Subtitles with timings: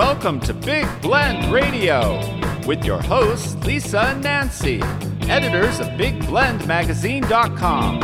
[0.00, 2.18] Welcome to Big Blend Radio
[2.66, 4.80] with your hosts, Lisa and Nancy,
[5.28, 8.00] editors of BigBlendMagazine.com.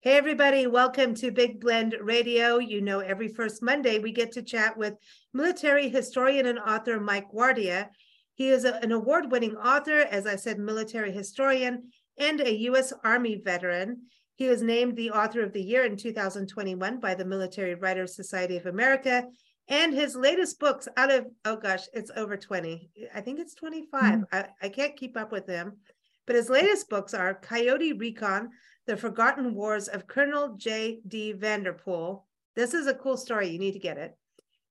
[0.00, 2.58] Hey, everybody, welcome to Big Blend Radio.
[2.58, 4.94] You know, every first Monday we get to chat with
[5.32, 7.90] military historian and author Mike Guardia.
[8.34, 12.92] He is a, an award winning author, as I said, military historian, and a U.S.
[13.02, 14.02] Army veteran.
[14.36, 18.56] He was named the Author of the Year in 2021 by the Military Writers Society
[18.56, 19.24] of America.
[19.68, 22.90] And his latest books out of, oh gosh, it's over 20.
[23.14, 24.02] I think it's 25.
[24.02, 24.22] Mm-hmm.
[24.32, 25.78] I, I can't keep up with him.
[26.26, 28.50] But his latest books are Coyote Recon,
[28.86, 31.34] The Forgotten Wars of Colonel J.D.
[31.34, 32.26] Vanderpool.
[32.56, 33.48] This is a cool story.
[33.48, 34.16] You need to get it.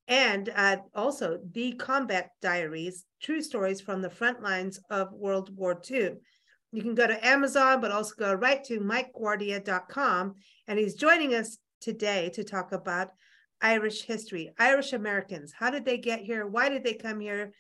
[0.07, 5.79] And uh, also The Combat Diaries, True Stories from the Front Lines of World War
[5.89, 6.15] II.
[6.73, 10.35] You can go to Amazon, but also go right to mikeguardia.com.
[10.67, 13.11] And he's joining us today to talk about
[13.61, 15.53] Irish history, Irish Americans.
[15.55, 16.47] How did they get here?
[16.47, 17.53] Why did they come here?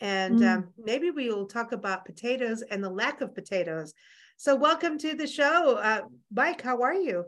[0.00, 0.54] And mm.
[0.54, 3.92] um, maybe we will talk about potatoes and the lack of potatoes.
[4.36, 5.76] So, welcome to the show.
[5.76, 7.24] Uh, Mike, how are you?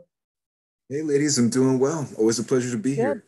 [0.87, 2.07] Hey, ladies, I'm doing well.
[2.17, 3.01] Always a pleasure to be Good.
[3.01, 3.25] here.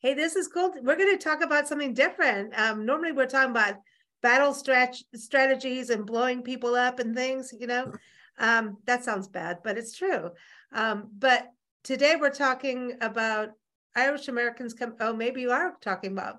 [0.00, 0.70] Hey, this is cool.
[0.82, 2.56] We're going to talk about something different.
[2.60, 3.76] Um, normally, we're talking about
[4.24, 7.92] battle strat- strategies and blowing people up and things, you know.
[8.38, 10.30] Um, that sounds bad, but it's true.
[10.72, 11.48] Um, but
[11.82, 13.50] today we're talking about
[13.94, 16.38] Irish Americans come oh, maybe you are talking about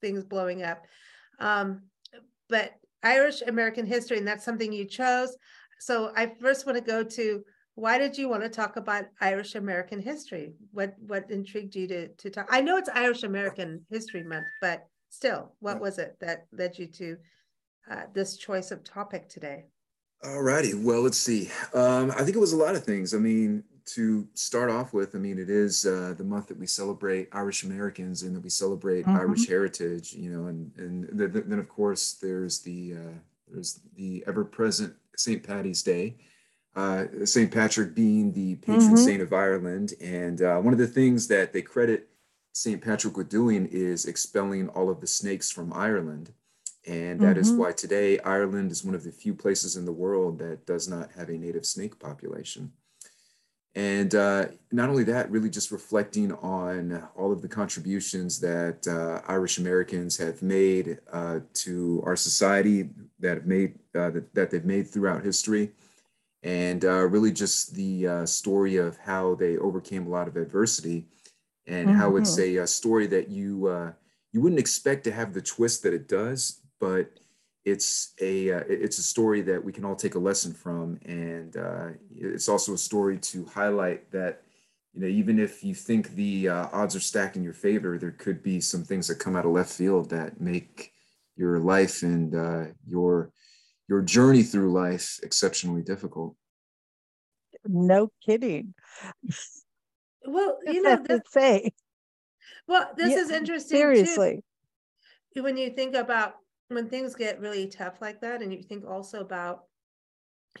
[0.00, 0.86] things blowing up.
[1.38, 1.82] Um,
[2.48, 5.36] but Irish American history, and that's something you chose.
[5.78, 9.56] So I first want to go to why did you want to talk about Irish
[9.56, 10.54] American history?
[10.72, 12.48] What what intrigued you to to talk?
[12.50, 16.86] I know it's Irish American History Month, but still, what was it that led you
[16.86, 17.16] to
[17.90, 19.66] uh, this choice of topic today?
[20.24, 20.74] All righty.
[20.74, 21.50] Well, let's see.
[21.74, 23.14] Um, I think it was a lot of things.
[23.14, 26.66] I mean, to start off with, I mean, it is uh, the month that we
[26.66, 29.16] celebrate Irish Americans and that we celebrate mm-hmm.
[29.16, 33.18] Irish heritage, you know, and and then of course there's the uh,
[33.48, 35.42] there's the ever-present St.
[35.42, 36.16] Patty's Day,
[36.74, 37.52] uh, St.
[37.52, 38.96] Patrick being the patron mm-hmm.
[38.96, 42.08] saint of Ireland, and uh, one of the things that they credit
[42.56, 42.80] St.
[42.80, 46.32] Patrick with doing is expelling all of the snakes from Ireland.
[46.86, 47.40] And that mm-hmm.
[47.40, 50.88] is why today Ireland is one of the few places in the world that does
[50.88, 52.72] not have a native snake population.
[53.74, 59.20] And uh, not only that, really just reflecting on all of the contributions that uh,
[59.30, 62.88] Irish Americans have made uh, to our society,
[63.20, 65.72] that have made uh, that, that they've made throughout history,
[66.42, 71.06] and uh, really just the uh, story of how they overcame a lot of adversity
[71.66, 71.98] and mm-hmm.
[71.98, 73.92] how it's a, a, story that you uh,
[74.32, 77.18] you wouldn't expect to have the twist that it does, but
[77.64, 81.56] it's a uh, it's a story that we can all take a lesson from, and
[81.56, 84.42] uh, it's also a story to highlight that
[84.92, 88.12] you know even if you think the uh, odds are stacked in your favor, there
[88.12, 90.92] could be some things that come out of left field that make
[91.36, 93.32] your life and uh, your
[93.88, 96.36] your journey through life exceptionally difficult.
[97.64, 98.74] No kidding.
[100.26, 101.70] Well, you know, this, say.
[102.66, 103.76] Well, this yeah, is interesting.
[103.76, 104.42] Seriously.
[105.34, 106.34] Too, when you think about
[106.68, 109.64] when things get really tough like that, and you think also about,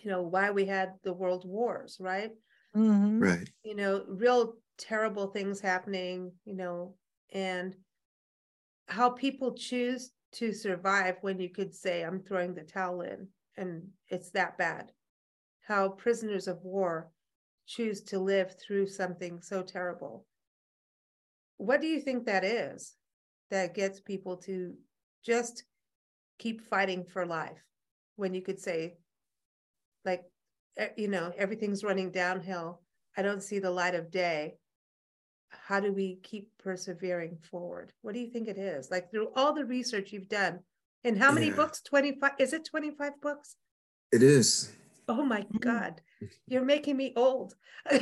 [0.02, 2.30] you know, why we had the world wars, right?
[2.76, 3.20] Mm-hmm.
[3.20, 3.48] Right.
[3.64, 6.94] You know, real terrible things happening, you know,
[7.32, 7.74] and
[8.88, 13.88] how people choose to survive when you could say, I'm throwing the towel in and
[14.08, 14.92] it's that bad.
[15.66, 17.10] How prisoners of war
[17.66, 20.24] choose to live through something so terrible.
[21.58, 22.94] What do you think that is
[23.50, 24.74] that gets people to
[25.24, 25.64] just
[26.38, 27.62] keep fighting for life
[28.16, 28.96] when you could say,
[30.04, 30.22] like,
[30.96, 32.82] you know, everything's running downhill.
[33.16, 34.56] I don't see the light of day.
[35.48, 37.92] How do we keep persevering forward?
[38.02, 38.90] What do you think it is?
[38.90, 40.60] Like, through all the research you've done,
[41.04, 41.54] and how many yeah.
[41.54, 41.80] books?
[41.82, 42.32] 25?
[42.38, 43.56] Is it 25 books?
[44.12, 44.72] It is.
[45.08, 45.60] Oh my mm.
[45.60, 46.00] God,
[46.46, 47.54] you're making me old.
[47.90, 48.00] I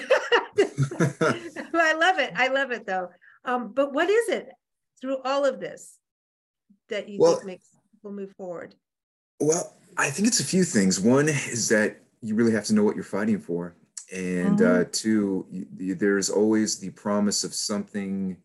[1.94, 2.32] love it.
[2.36, 3.10] I love it though.
[3.44, 4.48] Um, but what is it
[5.00, 5.98] through all of this
[6.88, 8.74] that you well, think makes people move forward?
[9.40, 11.00] Well, I think it's a few things.
[11.00, 13.76] One is that you really have to know what you're fighting for.
[14.12, 18.36] And uh, two, you, there's always the promise of something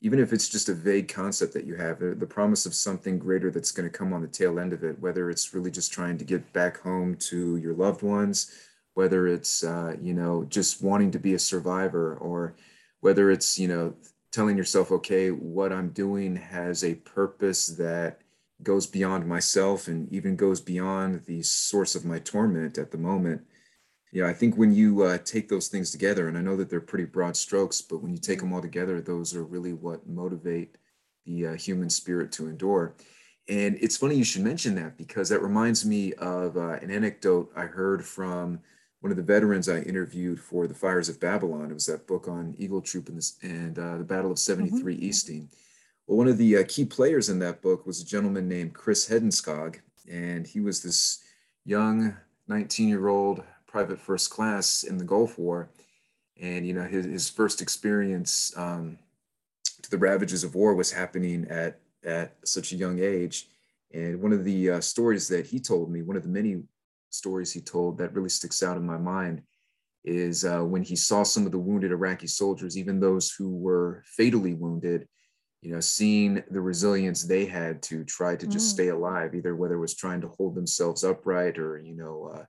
[0.00, 3.50] even if it's just a vague concept that you have, the, promise of something greater
[3.50, 6.16] that's going to come on the tail end of it, whether it's really just trying
[6.16, 8.52] to get back home to your loved ones,
[8.94, 12.54] whether it's, uh, you know, just wanting to be a survivor, or
[13.00, 13.94] whether it's, you know,
[14.30, 18.20] telling yourself, okay, what I'm doing has a purpose that
[18.62, 23.42] goes beyond myself and even goes beyond the source of my torment at the moment.
[24.12, 26.80] Yeah, I think when you uh, take those things together, and I know that they're
[26.80, 30.76] pretty broad strokes, but when you take them all together, those are really what motivate
[31.26, 32.94] the uh, human spirit to endure.
[33.48, 37.50] And it's funny you should mention that because that reminds me of uh, an anecdote
[37.56, 38.60] I heard from
[39.00, 41.70] one of the veterans I interviewed for The Fires of Babylon.
[41.70, 45.04] It was that book on Eagle Troop and, and uh, the Battle of 73 mm-hmm.
[45.04, 45.48] Easting.
[46.06, 49.08] Well, one of the uh, key players in that book was a gentleman named Chris
[49.08, 49.76] Hedenskog,
[50.10, 51.22] and he was this
[51.64, 52.16] young
[52.48, 55.70] 19 year old private first class in the Gulf War.
[56.40, 58.98] And, you know, his, his first experience um,
[59.82, 63.48] to the ravages of war was happening at, at such a young age.
[63.92, 66.62] And one of the uh, stories that he told me, one of the many
[67.10, 69.42] stories he told that really sticks out in my mind,
[70.04, 74.02] is uh, when he saw some of the wounded Iraqi soldiers, even those who were
[74.06, 75.06] fatally wounded,
[75.60, 78.74] you know, seeing the resilience they had to try to just mm.
[78.74, 82.44] stay alive, either whether it was trying to hold themselves upright or, you know, uh,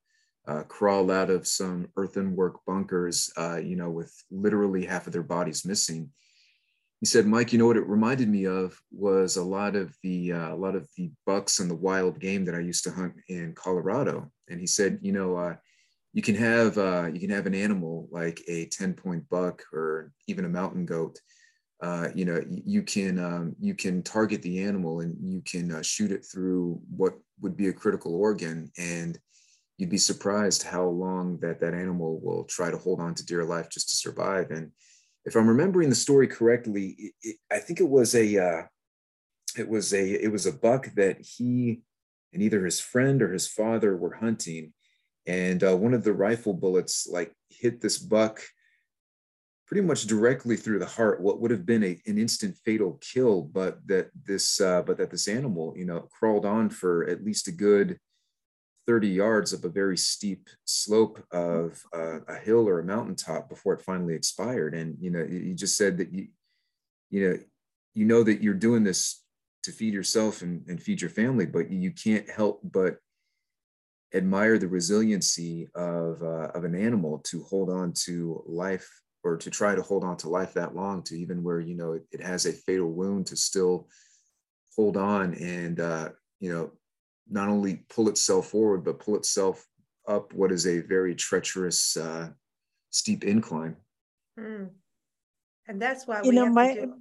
[0.50, 5.24] uh, crawl out of some earthenwork bunkers, uh, you know, with literally half of their
[5.24, 6.10] bodies missing.
[7.02, 10.34] He said, "Mike, you know what it reminded me of was a lot of the
[10.34, 13.14] uh, a lot of the bucks and the wild game that I used to hunt
[13.28, 15.56] in Colorado." And he said, "You know, uh,
[16.14, 20.12] you can have uh, you can have an animal like a ten point buck or
[20.28, 21.20] even a mountain goat."
[21.82, 26.12] Uh, you know you can um, you can target the animal and you can shoot
[26.12, 29.18] it through what would be a critical organ and
[29.80, 33.46] you'd be surprised how long that that animal will try to hold on to dear
[33.46, 34.52] life just to survive.
[34.52, 34.72] And
[35.24, 38.64] if I'm remembering the story correctly, it, it, I think it was a uh,
[39.58, 41.82] it was a it was a buck that he
[42.34, 44.74] and either his friend or his father were hunting,
[45.26, 48.42] and uh, one of the rifle bullets like hit this buck
[49.66, 53.44] pretty much directly through the heart what would have been a, an instant fatal kill
[53.44, 57.48] but that this uh, but that this animal you know crawled on for at least
[57.48, 57.98] a good
[58.88, 63.74] 30 yards up a very steep slope of uh, a hill or a mountaintop before
[63.74, 64.74] it finally expired.
[64.74, 66.28] And, you know, you just said that you,
[67.10, 67.38] you know,
[67.94, 69.24] you know that you're doing this
[69.64, 72.98] to feed yourself and, and feed your family, but you can't help but
[74.14, 78.90] admire the resiliency of, uh, of an animal to hold on to life
[79.24, 81.94] or to try to hold on to life that long to even where, you know,
[81.94, 83.88] it, it has a fatal wound to still
[84.76, 86.10] hold on and, uh,
[86.40, 86.72] you know,
[87.30, 89.66] not only pull itself forward, but pull itself
[90.08, 92.30] up what is a very treacherous, uh,
[92.90, 93.76] steep incline.
[94.40, 94.70] Mm.
[95.68, 96.96] And that's why you we know my do,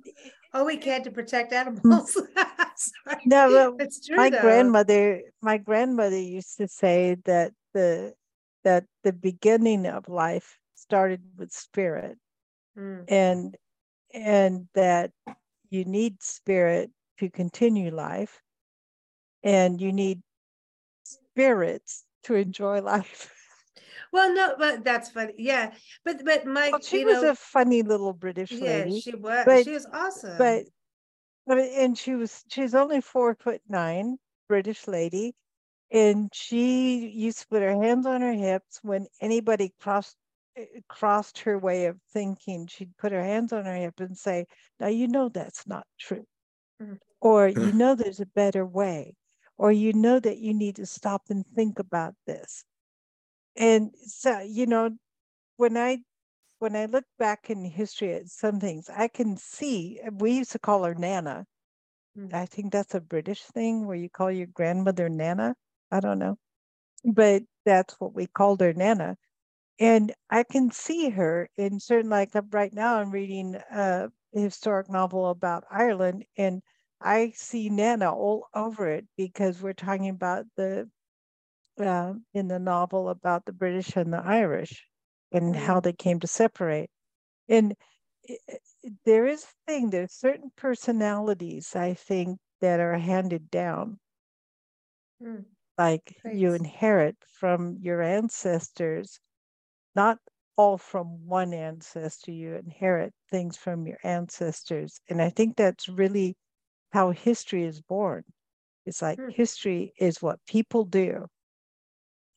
[0.53, 2.21] oh we can't to protect animals.
[3.27, 4.17] no, it's true.
[4.17, 4.41] My though.
[4.41, 8.13] grandmother, my grandmother used to say that the
[8.65, 12.19] that the beginning of life started with spirit,
[12.79, 13.05] mm.
[13.09, 13.57] and
[14.13, 15.13] and that
[15.71, 18.43] you need spirit to continue life
[19.49, 20.21] and you need
[21.05, 23.33] spirits to enjoy life.
[24.11, 25.35] Well, no, but that's funny.
[25.37, 25.71] Yeah,
[26.03, 28.93] but but Mike, well, she was know, a funny little British lady.
[28.93, 29.45] Yeah, she was.
[29.45, 30.39] But, she was awesome.
[30.39, 30.65] But
[31.47, 34.17] but and she was she's only four foot nine,
[34.49, 35.35] British lady,
[35.91, 40.17] and she used to put her hands on her hips when anybody crossed
[40.89, 42.67] crossed her way of thinking.
[42.67, 44.47] She'd put her hands on her hip and say,
[44.81, 46.25] "Now you know that's not true."
[46.83, 46.95] Mm-hmm.
[47.21, 49.18] Or you know there's a better way
[49.59, 52.65] or you know that you need to stop and think about this.
[53.57, 54.97] And so, you know,
[55.57, 55.99] when I
[56.61, 60.59] when I look back in history at some things, I can see we used to
[60.61, 61.47] call her Nana.
[62.17, 62.35] Mm.
[62.35, 65.57] I think that's a British thing where you call your grandmother Nana.
[65.91, 66.39] I don't know.
[67.05, 69.17] But that's what we called her Nana.
[69.81, 75.31] And I can see her in certain like right now I'm reading a historic novel
[75.31, 76.63] about Ireland and
[77.01, 80.89] I see Nana all over it because we're talking about the
[81.81, 84.85] uh, in the novel about the British and the Irish
[85.33, 85.65] and mm-hmm.
[85.65, 86.91] how they came to separate.
[87.49, 87.75] And
[88.25, 88.41] it,
[89.05, 93.99] there is a thing, there's certain personalities I think that are handed down.
[95.23, 95.45] Mm.
[95.77, 96.39] Like Thanks.
[96.39, 99.21] you inherit from your ancestors,
[99.95, 100.19] not
[100.57, 105.01] all from one ancestor, you inherit things from your ancestors.
[105.09, 106.37] And I think that's really
[106.91, 108.25] how history is born.
[108.87, 109.29] It's like hmm.
[109.31, 111.27] history is what people do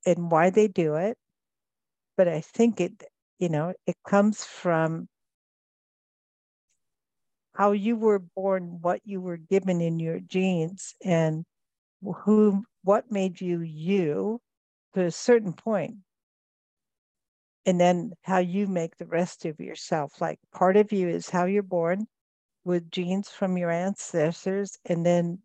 [0.05, 1.17] and why they do it.
[2.17, 3.03] But I think it,
[3.39, 5.07] you know, it comes from
[7.55, 11.45] how you were born, what you were given in your genes, and
[12.01, 14.39] who, what made you you
[14.93, 15.95] to a certain point
[17.65, 20.19] and then how you make the rest of yourself.
[20.19, 22.07] Like part of you is how you're born,
[22.63, 24.77] with genes from your ancestors.
[24.85, 25.39] And then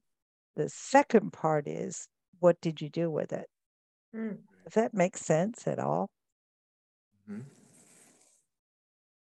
[0.56, 2.08] the second part is
[2.40, 3.46] what did you do with it?
[4.14, 4.38] Mm.
[4.64, 6.10] Does that make sense at all?
[7.30, 7.42] Mm-hmm.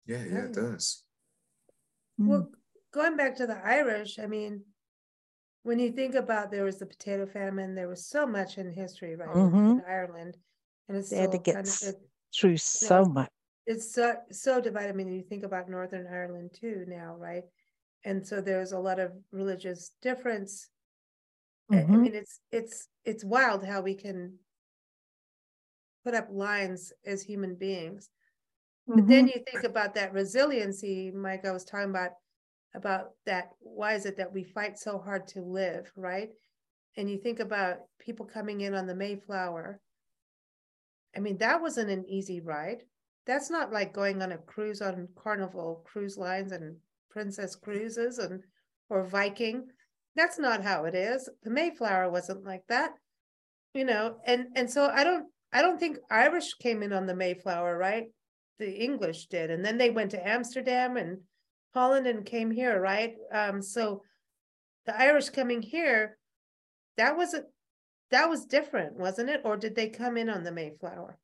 [0.07, 1.03] Yeah, yeah, it does.
[2.17, 2.47] Well, mm.
[2.93, 4.63] going back to the Irish, I mean,
[5.63, 9.15] when you think about there was the potato famine, there was so much in history,
[9.15, 9.57] right, mm-hmm.
[9.57, 10.37] in Ireland,
[10.87, 11.95] and it's they had to get kind of,
[12.39, 13.29] through so know, much.
[13.65, 14.89] It's so so divided.
[14.89, 17.43] I mean, you think about Northern Ireland too now, right?
[18.05, 20.69] And so there's a lot of religious difference.
[21.71, 21.93] Mm-hmm.
[21.93, 24.37] I mean, it's it's it's wild how we can
[26.05, 28.09] put up lines as human beings.
[28.87, 28.99] Mm-hmm.
[28.99, 29.39] But then mm-hmm.
[29.39, 32.11] you think about that resiliency, Mike, I was talking about
[32.75, 36.29] about that why is it that we fight so hard to live, right?
[36.97, 39.81] And you think about people coming in on the Mayflower.
[41.15, 42.83] I mean, that wasn't an easy ride.
[43.25, 46.75] That's not like going on a cruise on Carnival cruise lines and
[47.15, 48.43] Princess cruises and
[48.89, 49.67] or Viking.
[50.15, 51.29] That's not how it is.
[51.43, 52.91] The Mayflower wasn't like that.
[53.73, 57.15] You know, and and so I don't I don't think Irish came in on the
[57.15, 58.05] Mayflower, right?
[58.59, 59.49] The English did.
[59.49, 61.19] And then they went to Amsterdam and
[61.73, 63.13] Holland and came here, right?
[63.31, 64.01] Um, so
[64.85, 66.17] the Irish coming here,
[66.97, 67.43] that was a
[68.11, 69.41] that was different, wasn't it?
[69.45, 71.17] Or did they come in on the Mayflower?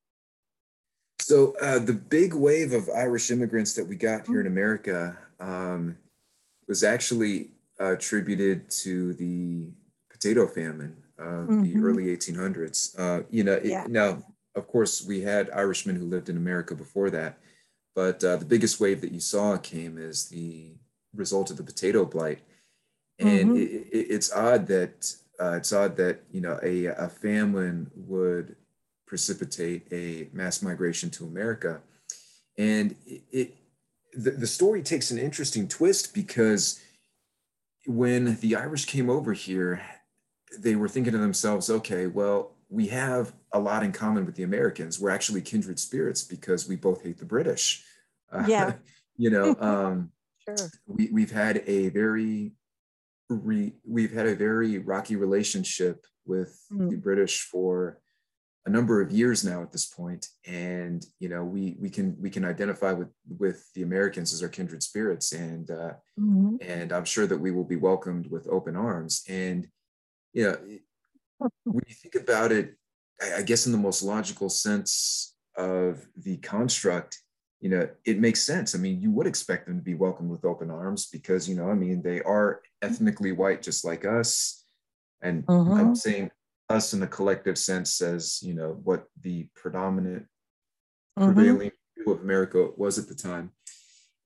[1.20, 4.54] So uh, the big wave of Irish immigrants that we got here in mm-hmm.
[4.54, 5.98] America um,
[6.68, 9.68] was actually uh, attributed to the
[10.10, 11.64] potato famine of mm-hmm.
[11.64, 12.98] the early 1800s.
[12.98, 13.86] Uh, you know, yeah.
[13.90, 14.24] now
[14.56, 17.40] of course we had Irishmen who lived in America before that,
[17.96, 20.76] but uh, the biggest wave that you saw came as the
[21.14, 22.40] result of the potato blight.
[23.20, 23.58] And mm-hmm.
[23.58, 28.56] it, it, it's odd that uh, it's odd that you know a, a famine would
[29.08, 31.82] precipitate a mass migration to America,
[32.58, 33.56] and it, it
[34.14, 36.82] the, the story takes an interesting twist because
[37.86, 39.82] when the Irish came over here,
[40.60, 44.44] they were thinking to themselves, okay, well, we have a lot in common with the
[44.44, 45.00] Americans.
[45.00, 47.84] We're actually kindred spirits because we both hate the British.
[48.48, 48.66] Yeah.
[48.66, 48.74] Uh,
[49.18, 50.12] you know, um,
[50.48, 50.70] sure.
[50.88, 52.54] we, we've had a very
[53.30, 56.90] re, we've had a very rocky relationship with mm.
[56.90, 58.00] the British for
[58.66, 62.30] a number of years now at this point and you know we we can we
[62.30, 66.58] can identify with with the americans as our kindred spirits and uh mm-hmm.
[66.62, 69.68] and i'm sure that we will be welcomed with open arms and
[70.34, 70.56] you know
[71.64, 72.76] when you think about it
[73.22, 77.20] I guess in the most logical sense of the construct,
[77.60, 78.74] you know, it makes sense.
[78.74, 81.70] I mean, you would expect them to be welcomed with open arms because, you know,
[81.70, 84.66] I mean, they are ethnically white just like us.
[85.22, 85.44] And.
[85.80, 86.32] I'm saying
[86.72, 90.26] us in a collective sense as, you know, what the predominant
[91.18, 91.34] uh-huh.
[91.34, 93.52] prevailing view of America was at the time.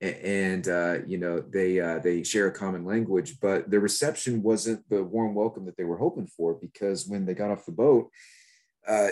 [0.01, 4.87] And uh, you know they uh, they share a common language, but the reception wasn't
[4.89, 8.09] the warm welcome that they were hoping for because when they got off the boat,
[8.87, 9.07] uh,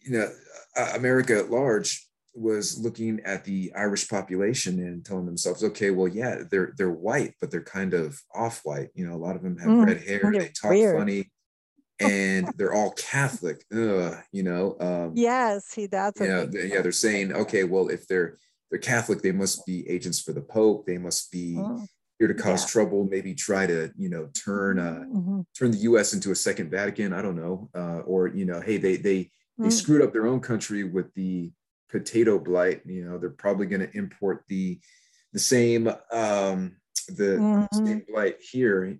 [0.00, 0.30] you know,
[0.76, 6.08] uh, America at large was looking at the Irish population and telling themselves, okay, well,
[6.08, 8.90] yeah, they're they're white, but they're kind of off-white.
[8.94, 10.96] You know, a lot of them have mm, red hair, they talk weird.
[10.96, 11.30] funny,
[12.00, 13.64] and they're all Catholic.
[13.72, 14.76] Ugh, you know.
[14.80, 16.82] Um, yeah, see, that's you know, yeah.
[16.82, 18.38] They're saying, okay, well, if they're
[18.70, 20.86] they're Catholic, they must be agents for the Pope.
[20.86, 21.86] They must be mm
[22.18, 22.68] here to cause yeah.
[22.68, 25.40] trouble, maybe try to, you know, turn uh, mm-hmm.
[25.56, 26.12] turn the U.S.
[26.12, 27.12] into a second Vatican.
[27.12, 29.72] I don't know, uh, or you know, hey, they they they mm.
[29.72, 31.50] screwed up their own country with the
[31.90, 32.82] potato blight.
[32.86, 34.80] You know, they're probably going to import the
[35.32, 36.76] the same um,
[37.08, 37.86] the mm-hmm.
[37.86, 38.98] same blight here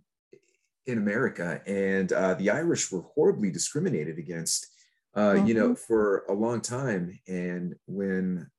[0.86, 4.66] in America, and uh, the Irish were horribly discriminated against.
[5.14, 5.46] Uh, mm-hmm.
[5.46, 5.84] You know, mm-hmm.
[5.86, 8.50] for a long time, and when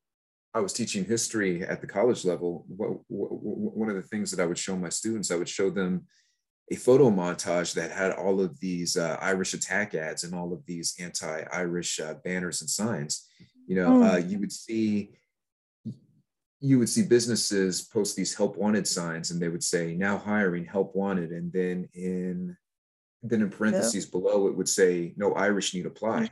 [0.53, 3.29] I was teaching history at the college level, what, what,
[3.75, 6.05] one of the things that I would show my students, I would show them
[6.71, 10.65] a photo montage that had all of these uh, Irish attack ads and all of
[10.65, 13.27] these anti-Irish uh, banners and signs.
[13.67, 14.13] You know, mm.
[14.13, 15.11] uh, you would see
[16.61, 20.65] you would see businesses post these help wanted signs, and they would say now hiring
[20.65, 22.55] help wanted, and then in
[23.23, 24.11] then in parentheses yeah.
[24.11, 26.29] below it would say no Irish need apply.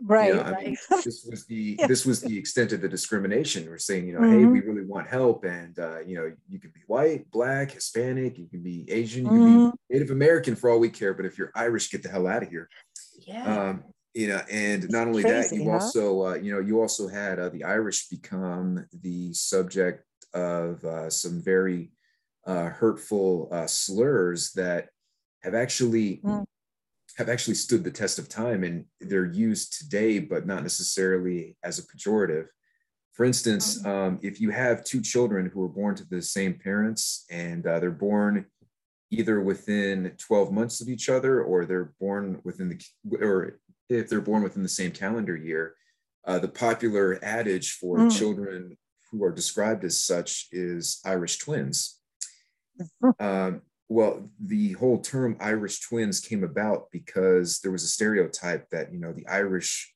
[0.00, 0.28] Right.
[0.28, 0.54] You know, right.
[0.54, 1.86] I mean, this was the yeah.
[1.86, 3.68] this was the extent of the discrimination.
[3.68, 4.38] We're saying, you know, mm-hmm.
[4.38, 8.38] hey, we really want help, and uh, you know, you can be white, black, Hispanic,
[8.38, 9.38] you can be Asian, you mm-hmm.
[9.38, 9.76] can be mm-hmm.
[9.90, 12.48] Native American for all we care, but if you're Irish, get the hell out of
[12.48, 12.68] here.
[13.26, 13.70] Yeah.
[13.70, 15.76] Um, you know, and not only crazy, that, you huh?
[15.76, 20.04] also, uh, you know, you also had uh, the Irish become the subject
[20.34, 21.92] of uh, some very
[22.46, 24.88] uh, hurtful uh, slurs that
[25.42, 26.44] have actually mm
[27.16, 31.78] have actually stood the test of time and they're used today, but not necessarily as
[31.78, 32.46] a pejorative.
[33.12, 33.88] For instance, mm-hmm.
[33.88, 37.78] um, if you have two children who are born to the same parents and uh,
[37.80, 38.46] they're born
[39.10, 43.60] either within 12 months of each other or they're born within the, or
[43.98, 45.74] if they're born within the same calendar year,
[46.26, 48.16] uh, the popular adage for mm.
[48.16, 48.76] children
[49.10, 52.00] who are described as such is Irish twins.
[53.20, 58.92] um, well, the whole term Irish twins came about because there was a stereotype that
[58.92, 59.92] you know the Irish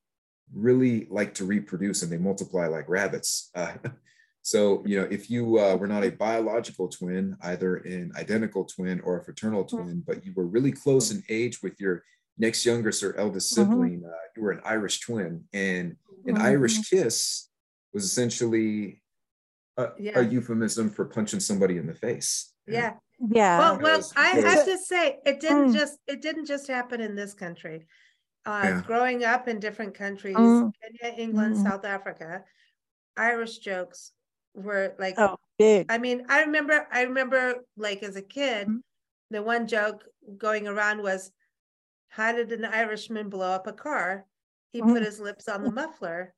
[0.53, 3.51] really like to reproduce and they multiply like rabbits.
[3.55, 3.73] Uh,
[4.43, 9.01] so you know if you uh, were not a biological twin, either an identical twin
[9.01, 9.77] or a fraternal mm-hmm.
[9.77, 12.03] twin, but you were really close in age with your
[12.39, 13.71] next youngest or eldest mm-hmm.
[13.71, 16.43] sibling, uh, you were an Irish twin, and an mm-hmm.
[16.43, 17.49] Irish kiss
[17.93, 19.03] was essentially
[19.77, 20.19] a, yeah.
[20.19, 22.53] a, euphemism for punching somebody in the face.
[22.67, 22.95] Yeah.
[23.31, 23.59] Yeah.
[23.59, 25.75] Well, well, I have to say it didn't mm.
[25.75, 27.87] just it didn't just happen in this country.
[28.45, 28.83] Uh, yeah.
[28.87, 30.71] Growing up in different countries, mm.
[31.01, 31.63] Kenya, England, mm.
[31.63, 32.45] South Africa,
[33.17, 34.13] Irish jokes
[34.55, 35.87] were like oh, big.
[35.91, 38.81] I mean, I remember I remember like as a kid, mm.
[39.31, 40.05] the one joke
[40.37, 41.33] going around was
[42.09, 44.27] how did an Irishman blow up a car?
[44.71, 45.05] He put mm.
[45.05, 46.35] his lips on the muffler.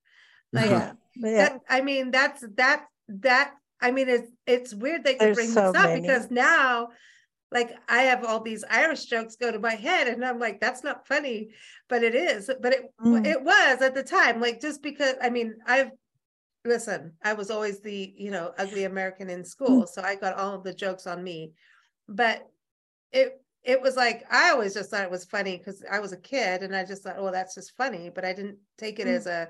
[0.53, 0.93] Like yeah.
[1.21, 5.73] That, I mean, that's that that I mean it's it's weird that you bring so
[5.73, 6.01] this up many.
[6.03, 6.89] because now
[7.51, 10.85] like I have all these Irish jokes go to my head and I'm like, that's
[10.85, 11.51] not funny,
[11.89, 12.51] but it is.
[12.61, 13.27] But it mm.
[13.27, 15.91] it was at the time, like just because I mean, I've
[16.65, 19.83] listen, I was always the, you know, ugly American in school.
[19.83, 19.89] Mm.
[19.89, 21.53] So I got all of the jokes on me.
[22.09, 22.47] But
[23.13, 26.17] it it was like I always just thought it was funny because I was a
[26.17, 28.11] kid and I just thought, oh, that's just funny.
[28.15, 29.17] But I didn't take it mm.
[29.17, 29.49] as a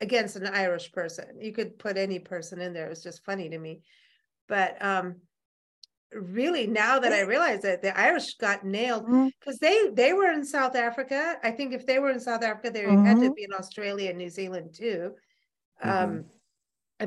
[0.00, 1.40] against an Irish person.
[1.40, 2.86] You could put any person in there.
[2.86, 3.82] It was just funny to me.
[4.48, 5.16] But um
[6.12, 9.94] really now that I realize it, the Irish got nailed because mm-hmm.
[9.94, 11.36] they they were in South Africa.
[11.42, 13.04] I think if they were in South Africa, they mm-hmm.
[13.04, 13.34] had to mm-hmm.
[13.34, 15.12] be in Australia and New Zealand too.
[15.84, 15.90] Mm-hmm.
[15.90, 16.24] Um,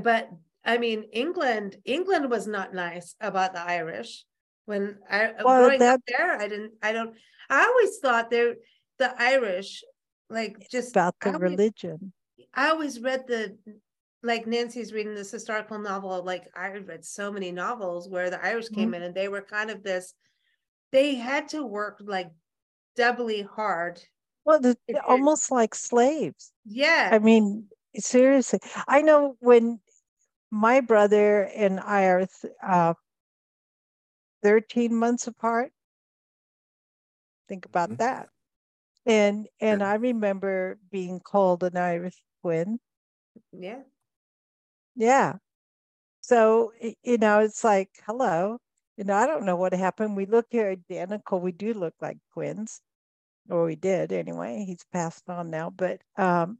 [0.04, 0.30] but
[0.66, 4.26] I mean, England England was not nice about the Irish
[4.68, 7.16] when I well, growing that, up there, I didn't, I don't,
[7.50, 8.56] I always thought they're
[9.00, 9.82] the Irish,
[10.30, 12.14] like just about the I always, religion.
[12.54, 13.58] I always read the,
[14.24, 16.22] like Nancy's reading this historical novel.
[16.22, 18.96] Like I read so many novels where the Irish came mm-hmm.
[18.96, 20.14] in and they were kind of this,
[20.92, 22.30] they had to work like
[22.98, 24.02] doubly hard.
[24.44, 24.78] Well, the,
[25.08, 26.52] almost like slaves.
[26.66, 27.10] Yeah.
[27.14, 29.80] I mean, seriously, I know when
[30.52, 32.28] my brother and I are
[32.66, 32.94] uh,
[34.48, 35.74] 13 months apart.
[37.50, 37.98] Think about mm-hmm.
[37.98, 38.30] that.
[39.06, 42.80] And and I remember being called an Irish twin.
[43.52, 43.82] Yeah.
[44.96, 45.34] Yeah.
[46.22, 46.72] So
[47.04, 48.60] you know, it's like, hello.
[48.96, 50.16] You know, I don't know what happened.
[50.16, 51.42] We look here identical.
[51.42, 52.80] We do look like twins,
[53.50, 54.64] or we did anyway.
[54.66, 56.58] He's passed on now, but um,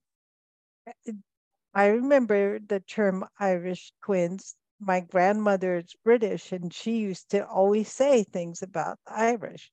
[1.74, 7.92] I remember the term Irish twins my grandmother is British and she used to always
[7.92, 9.72] say things about the Irish.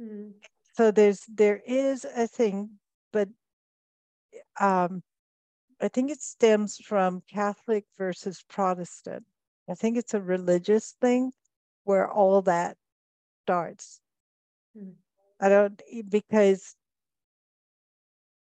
[0.00, 0.32] Mm.
[0.74, 2.78] So there's there is a thing,
[3.12, 3.28] but
[4.60, 5.02] um,
[5.80, 9.24] I think it stems from Catholic versus Protestant.
[9.68, 11.32] I think it's a religious thing
[11.84, 12.76] where all that
[13.44, 14.00] starts.
[14.76, 14.94] Mm.
[15.40, 16.76] I don't because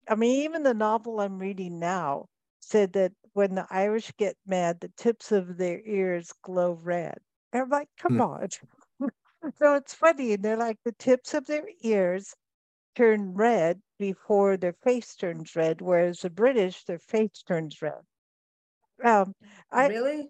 [0.10, 2.28] I mean even the novel I'm reading now
[2.60, 7.20] said that when the Irish get mad, the tips of their ears glow red.
[7.54, 8.22] And I'm like, come hmm.
[8.22, 8.48] on.
[9.60, 10.34] so it's funny.
[10.34, 12.34] And They're like the tips of their ears
[12.96, 18.02] turn red before their face turns red, whereas the British, their face turns red.
[19.04, 19.36] Um,
[19.72, 20.30] I, really?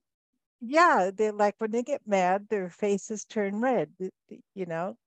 [0.60, 3.89] Yeah, they're like when they get mad, their faces turn red.
[4.54, 4.98] You know,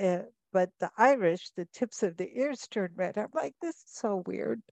[0.00, 0.20] uh,
[0.54, 3.18] but the Irish, the tips of the ears turn red.
[3.18, 4.62] I'm like, this is so weird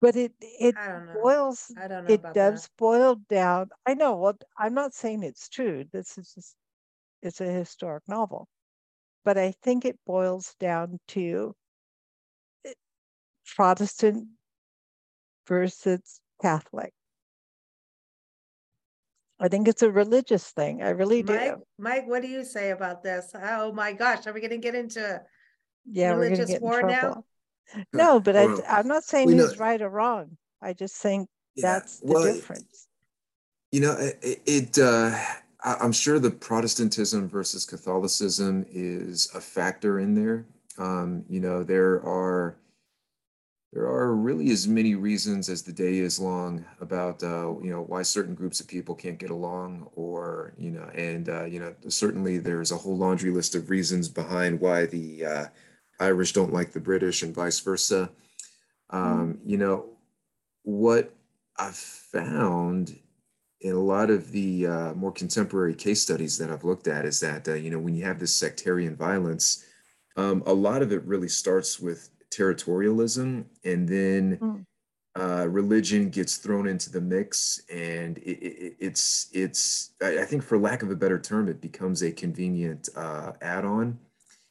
[0.00, 0.74] but it it
[1.14, 1.72] boils
[2.08, 2.70] it does that.
[2.78, 6.54] boil down i know well i'm not saying it's true this is just
[7.20, 8.46] it's a historic novel.
[9.24, 11.54] But i think it boils down to
[13.56, 14.28] protestant
[15.46, 16.92] versus catholic.
[19.40, 21.34] I think it's a religious thing i really do.
[21.34, 23.32] Mike, mike what do you say about this?
[23.34, 25.20] Oh my gosh are we going to get into
[25.90, 27.24] yeah religious war now
[27.92, 30.36] no, but I, I'm not saying he's know, right or wrong.
[30.62, 32.88] I just think yeah, that's the well, difference.
[33.72, 35.18] You know, it, it uh,
[35.64, 40.46] I'm sure the Protestantism versus Catholicism is a factor in there.
[40.78, 42.56] Um, you know, there are
[43.72, 47.82] there are really as many reasons as the day is long about uh, you know
[47.82, 51.74] why certain groups of people can't get along, or you know, and uh, you know
[51.88, 55.46] certainly there's a whole laundry list of reasons behind why the uh,
[56.00, 58.10] Irish don't like the British and vice versa.
[58.90, 59.38] Um, mm.
[59.44, 59.86] You know,
[60.62, 61.12] what
[61.58, 62.96] I've found
[63.60, 67.18] in a lot of the uh, more contemporary case studies that I've looked at is
[67.20, 69.64] that, uh, you know, when you have this sectarian violence,
[70.16, 74.64] um, a lot of it really starts with territorialism and then mm.
[75.18, 80.58] uh, religion gets thrown into the mix, and it, it, it's it's I think for
[80.58, 83.98] lack of a better term, it becomes a convenient uh, add-on.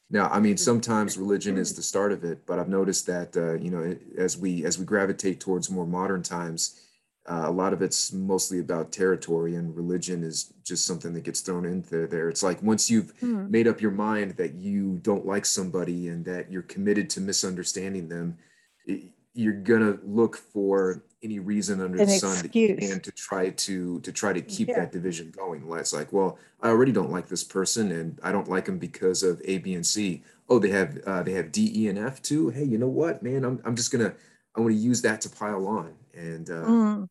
[0.10, 3.56] Now, I mean, sometimes religion is the start of it, but I've noticed that uh,
[3.56, 6.82] you know as we as we gravitate towards more modern times,
[7.30, 11.42] uh, a lot of it's mostly about territory, and religion is just something that gets
[11.42, 12.30] thrown into there.
[12.30, 13.52] It's like once you've hmm.
[13.52, 18.08] made up your mind that you don't like somebody and that you're committed to misunderstanding
[18.08, 18.38] them.
[18.86, 24.00] It, you're gonna look for any reason under An the sun can to try to
[24.02, 24.80] to try to keep yeah.
[24.80, 25.64] that division going.
[25.74, 29.24] It's like, well, I already don't like this person, and I don't like them because
[29.24, 30.24] of A, B, and C.
[30.50, 32.50] Oh, they have uh, they have D, E, and F too.
[32.50, 33.46] Hey, you know what, man?
[33.46, 34.14] I'm I'm just gonna
[34.56, 37.08] I want to use that to pile on, and uh, mm.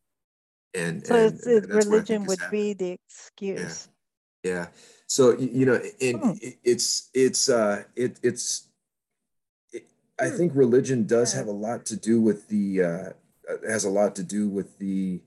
[0.75, 3.89] and so and, and religion would be the excuse.
[4.43, 4.53] Yeah.
[4.53, 4.67] yeah.
[5.07, 6.33] So you know, and hmm.
[6.65, 8.66] it's it's uh it it's
[10.21, 10.37] I hmm.
[10.37, 13.11] think religion does have a lot to do with the uh,
[13.49, 15.23] uh, has a lot to do with the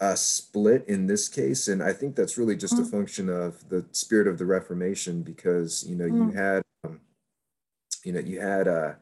[0.00, 2.82] uh, split in this case, and I think that's really just mm.
[2.82, 6.32] a function of the spirit of the Reformation because you know mm.
[6.32, 7.00] you had um,
[8.04, 8.92] you know you had uh,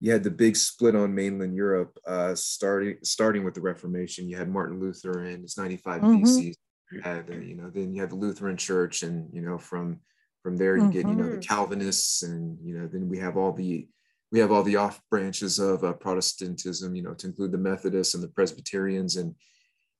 [0.00, 4.28] you had the big split on mainland Europe uh, starting starting with the Reformation.
[4.28, 6.24] You had Martin Luther in his 95 mm-hmm.
[6.24, 6.56] Theses.
[6.90, 10.00] You had uh, you know then you had the Lutheran Church, and you know from
[10.42, 10.90] from there you mm-hmm.
[10.92, 11.40] get you know the mm-hmm.
[11.40, 13.86] calvinists and you know then we have all the
[14.30, 18.14] we have all the off branches of uh, protestantism you know to include the methodists
[18.14, 19.34] and the presbyterians and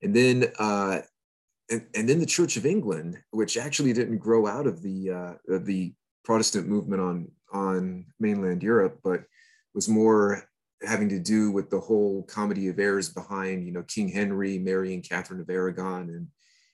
[0.03, 1.01] and then uh
[1.71, 5.55] and, and then the church of england which actually didn't grow out of the uh
[5.55, 5.93] of the
[6.25, 9.23] protestant movement on on mainland europe but
[9.75, 10.43] was more
[10.85, 14.95] having to do with the whole comedy of errors behind you know king henry mary
[14.95, 16.27] and catherine of aragon and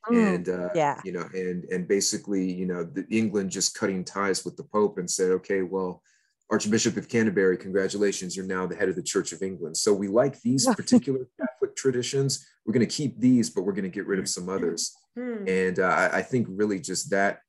[0.07, 4.05] Mm, and uh, yeah, you know, and and basically, you know, the, England just cutting
[4.05, 6.03] ties with the Pope and said, okay, well,
[6.51, 9.77] Archbishop of Canterbury, congratulations, you're now the head of the Church of England.
[9.77, 12.47] So we like these particular Catholic traditions.
[12.65, 14.95] We're going to keep these, but we're going to get rid of some others.
[15.19, 15.49] Mm.
[15.49, 17.41] And uh, I, I, think really just that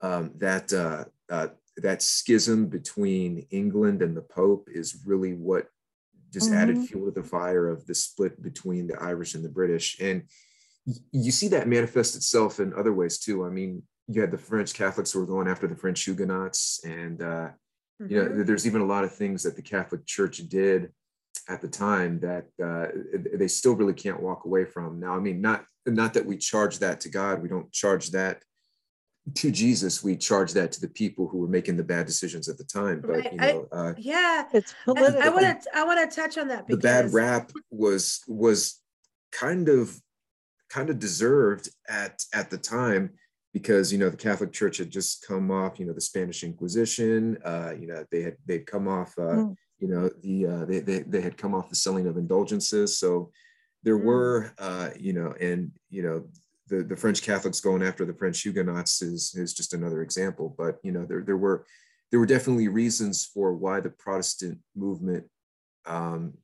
[0.00, 5.66] um, that uh, uh, that schism between England and the Pope is really what
[6.32, 6.58] just mm-hmm.
[6.58, 9.98] added fuel to the fire of the split between the Irish and the British.
[10.00, 10.24] And
[11.12, 13.44] you see that manifest itself in other ways too.
[13.44, 17.20] I mean, you had the French Catholics who were going after the French Huguenots, and
[17.20, 18.06] uh, mm-hmm.
[18.10, 18.44] you know, mm-hmm.
[18.44, 20.90] there's even a lot of things that the Catholic Church did
[21.48, 22.86] at the time that uh,
[23.34, 24.98] they still really can't walk away from.
[25.00, 28.42] Now, I mean, not not that we charge that to God, we don't charge that
[29.34, 32.56] to Jesus, we charge that to the people who were making the bad decisions at
[32.56, 33.00] the time.
[33.00, 33.32] But right.
[33.32, 35.22] you know, I, uh, yeah, it's political.
[35.22, 36.66] I want to I want to touch on that.
[36.66, 36.80] Because...
[36.80, 38.80] The bad rap was was
[39.32, 40.00] kind of
[40.68, 43.10] kind of deserved at at the time
[43.52, 47.38] because you know the Catholic Church had just come off you know the Spanish Inquisition.
[47.44, 49.56] Uh, you know they had they'd come off uh, mm.
[49.78, 52.98] you know the uh, they, they they had come off the selling of indulgences.
[52.98, 53.30] So
[53.82, 54.04] there mm.
[54.04, 56.26] were uh, you know and you know
[56.68, 60.54] the the French Catholics going after the French Huguenots is is just another example.
[60.56, 61.66] But you know there there were
[62.10, 65.24] there were definitely reasons for why the Protestant movement
[65.86, 66.34] um,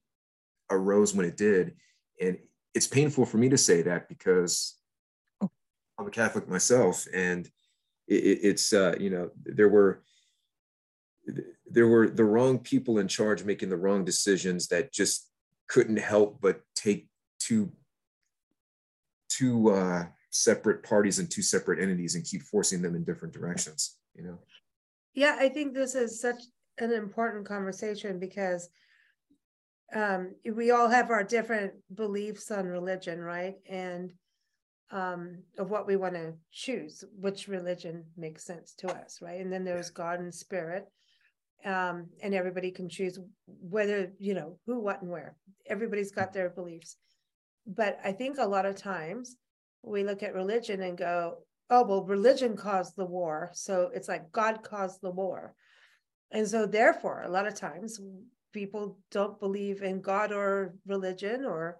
[0.70, 1.74] arose when it did,
[2.20, 2.38] and
[2.74, 4.76] it's painful for me to say that because
[5.40, 7.46] I'm a Catholic myself, and
[8.08, 10.02] it, it's uh, you know there were
[11.70, 15.30] there were the wrong people in charge making the wrong decisions that just
[15.68, 17.08] couldn't help but take
[17.38, 17.72] two
[19.28, 23.96] two uh, separate parties and two separate entities and keep forcing them in different directions.
[24.14, 24.38] You know.
[25.14, 26.42] Yeah, I think this is such
[26.78, 28.68] an important conversation because
[29.94, 33.54] um, we all have our different beliefs on religion, right?
[33.68, 34.12] And
[34.90, 39.40] um, of what we want to choose, which religion makes sense to us, right?
[39.40, 40.86] And then there's God and spirit.
[41.64, 45.34] Um, and everybody can choose whether, you know, who, what, and where.
[45.66, 46.96] Everybody's got their beliefs.
[47.66, 49.36] But I think a lot of times
[49.82, 51.38] we look at religion and go,
[51.70, 53.50] oh, well, religion caused the war.
[53.54, 55.54] So it's like God caused the war.
[56.30, 57.98] And so, therefore, a lot of times
[58.54, 61.78] people don't believe in God or religion or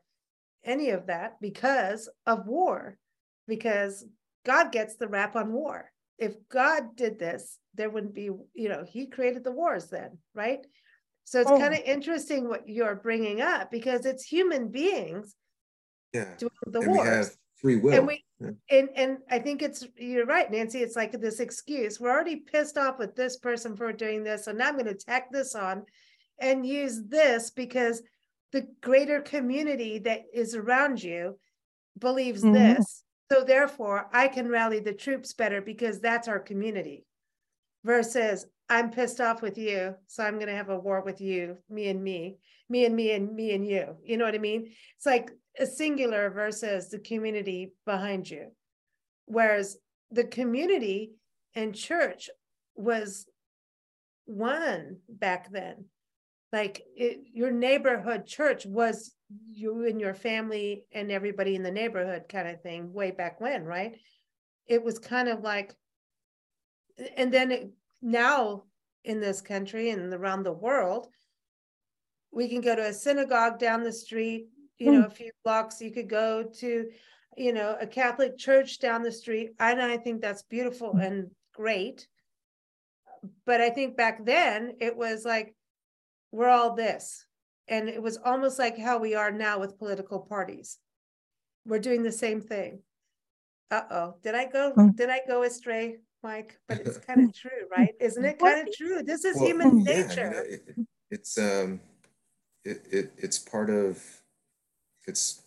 [0.65, 2.99] any of that because of war,
[3.49, 4.05] because
[4.45, 5.91] God gets the rap on war.
[6.19, 10.67] If God did this, there wouldn't be, you know, He created the wars then, right?
[11.25, 11.59] So it's oh.
[11.59, 15.35] kind of interesting what you're bringing up because it's human beings
[16.13, 16.35] yeah.
[16.37, 17.07] doing the and wars.
[17.07, 17.95] We have free will.
[17.95, 18.51] And, we, yeah.
[18.71, 20.81] and, and I think it's, you're right, Nancy.
[20.81, 21.99] It's like this excuse.
[21.99, 24.45] We're already pissed off with this person for doing this.
[24.45, 25.85] So now I'm going to tack this on
[26.39, 28.03] and use this because
[28.53, 31.39] the greater community that is around you
[31.99, 32.53] believes mm-hmm.
[32.53, 33.05] this.
[33.33, 37.05] So therefore, I can rally the troops better because that's our community.
[37.85, 41.59] Versus, I'm pissed off with you, so I'm going to have a war with you,
[41.69, 43.97] me and me, me and me and me and you.
[44.03, 44.71] You know what I mean?
[44.97, 48.49] It's like a singular versus the community behind you.
[49.27, 49.77] Whereas
[50.11, 51.13] the community
[51.55, 52.31] and church
[52.75, 53.27] was
[54.27, 55.87] one back then.
[56.55, 59.13] Like it, your neighborhood church was
[59.45, 63.65] you and your family and everybody in the neighborhood kind of thing way back when,
[63.65, 63.97] right?
[64.69, 65.75] It was kind of like,
[67.17, 68.63] and then it, now
[69.03, 71.09] in this country and around the world,
[72.31, 74.47] we can go to a synagogue down the street,
[74.79, 75.07] you know, hmm.
[75.07, 75.81] a few blocks.
[75.81, 76.89] You could go to,
[77.37, 79.51] you know, a Catholic church down the street.
[79.59, 81.01] And I think that's beautiful hmm.
[81.01, 82.07] and great.
[83.45, 85.57] But I think back then it was like,
[86.35, 87.25] we're all this.
[87.69, 90.79] And it was almost like how we are now with political parties.
[91.65, 92.81] We're doing the same thing.
[93.71, 94.73] Uh oh, did I go?
[94.73, 94.91] Hmm.
[94.91, 95.99] Did I go astray?
[96.23, 97.95] Mike, but it's kind of true, right?
[98.01, 99.03] Isn't it kind of true?
[99.03, 100.45] This is well, human yeah, nature.
[100.47, 100.77] it,
[101.11, 101.81] it's um,
[102.65, 104.03] it, it it's part of
[105.07, 105.43] it's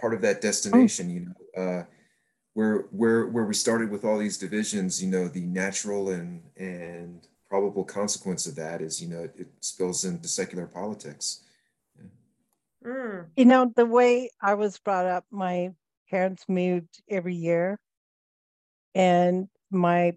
[0.00, 1.10] part of that destination.
[1.10, 1.84] You know, uh,
[2.54, 5.02] where where where we started with all these divisions.
[5.02, 9.48] You know, the natural and and probable consequence of that is, you know, it, it
[9.60, 11.44] spills into secular politics.
[11.96, 12.90] Yeah.
[12.90, 13.26] Mm.
[13.36, 15.70] You know, the way I was brought up, my
[16.10, 17.78] parents moved every year
[18.94, 20.12] and my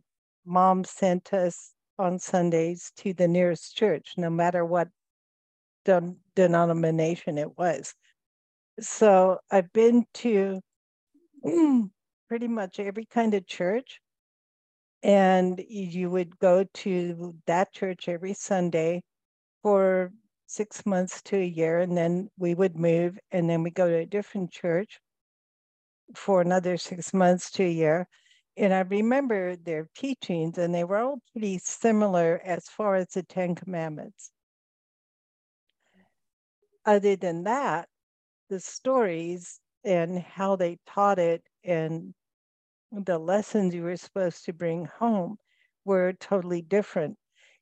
[0.46, 4.88] mom sent us on Sundays to the nearest church, no matter what
[5.86, 7.94] den- denomination it was.
[8.80, 10.62] So I've been to
[12.28, 14.00] pretty much every kind of church.
[15.04, 19.02] And you would go to that church every Sunday
[19.64, 20.12] for
[20.48, 21.80] six months to a year.
[21.80, 25.00] And then we would move and then we go to a different church
[26.16, 28.08] for another six months to a year
[28.58, 33.24] and I remember their teachings, and they were all pretty similar as far as the
[33.24, 34.32] Ten Commandments.
[36.86, 37.88] Other than that,
[38.50, 42.14] the stories and how they taught it and
[42.92, 45.38] the lessons you were supposed to bring home
[45.86, 47.18] were totally different.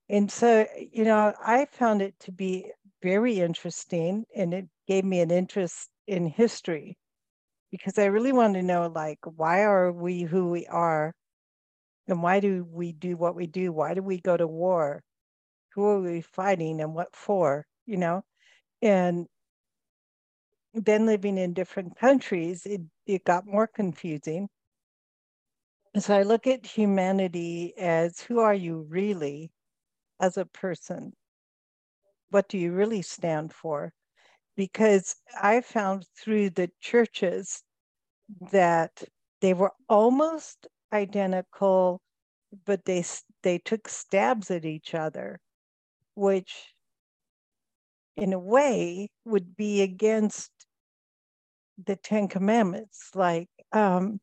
[0.10, 5.22] And so, you know, I found it to be very interesting and it gave me
[5.22, 6.98] an interest in history
[7.72, 11.14] because I really wanted to know like why are we who we are
[12.08, 13.72] and why do we do what we do?
[13.72, 15.04] Why do we go to war?
[15.76, 17.66] Who are we fighting and what for?
[17.86, 18.24] You know?
[18.82, 19.28] And
[20.74, 24.50] then living in different countries, it, it got more confusing.
[26.00, 29.52] So I look at humanity as who are you really
[30.20, 31.14] as a person?
[32.32, 33.94] What do you really stand for?
[34.60, 37.64] because I found through the churches
[38.52, 39.04] that
[39.40, 42.02] they were almost identical,
[42.66, 43.06] but they
[43.42, 45.40] they took stabs at each other,
[46.16, 46.74] which
[48.18, 50.52] in a way would be against
[51.86, 54.20] the Ten Commandments, like um,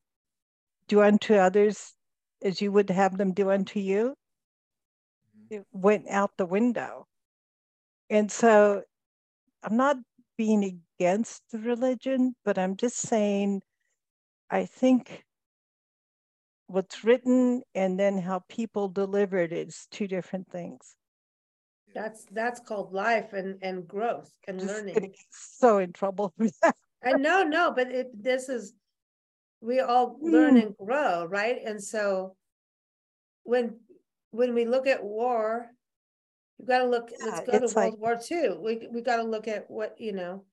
[0.88, 1.94] do unto others
[2.42, 4.14] as you would have them do unto you.
[5.36, 5.54] Mm-hmm.
[5.54, 7.06] It went out the window.
[8.10, 8.82] And so
[9.62, 9.96] I'm not
[10.36, 13.62] being against the religion, but I'm just saying,
[14.50, 15.24] I think
[16.68, 20.94] what's written and then how people deliver it is two different things.
[21.94, 25.14] That's that's called life and and growth and just learning.
[25.30, 26.76] So in trouble for that.
[27.02, 28.74] And no, no, but it, this is
[29.60, 30.62] we all learn mm.
[30.62, 31.58] and grow, right?
[31.64, 32.36] And so
[33.44, 33.76] when
[34.30, 35.70] when we look at war
[36.58, 38.56] you gotta look, let's go to World like, War II.
[38.58, 40.44] We, we gotta look at what, you know,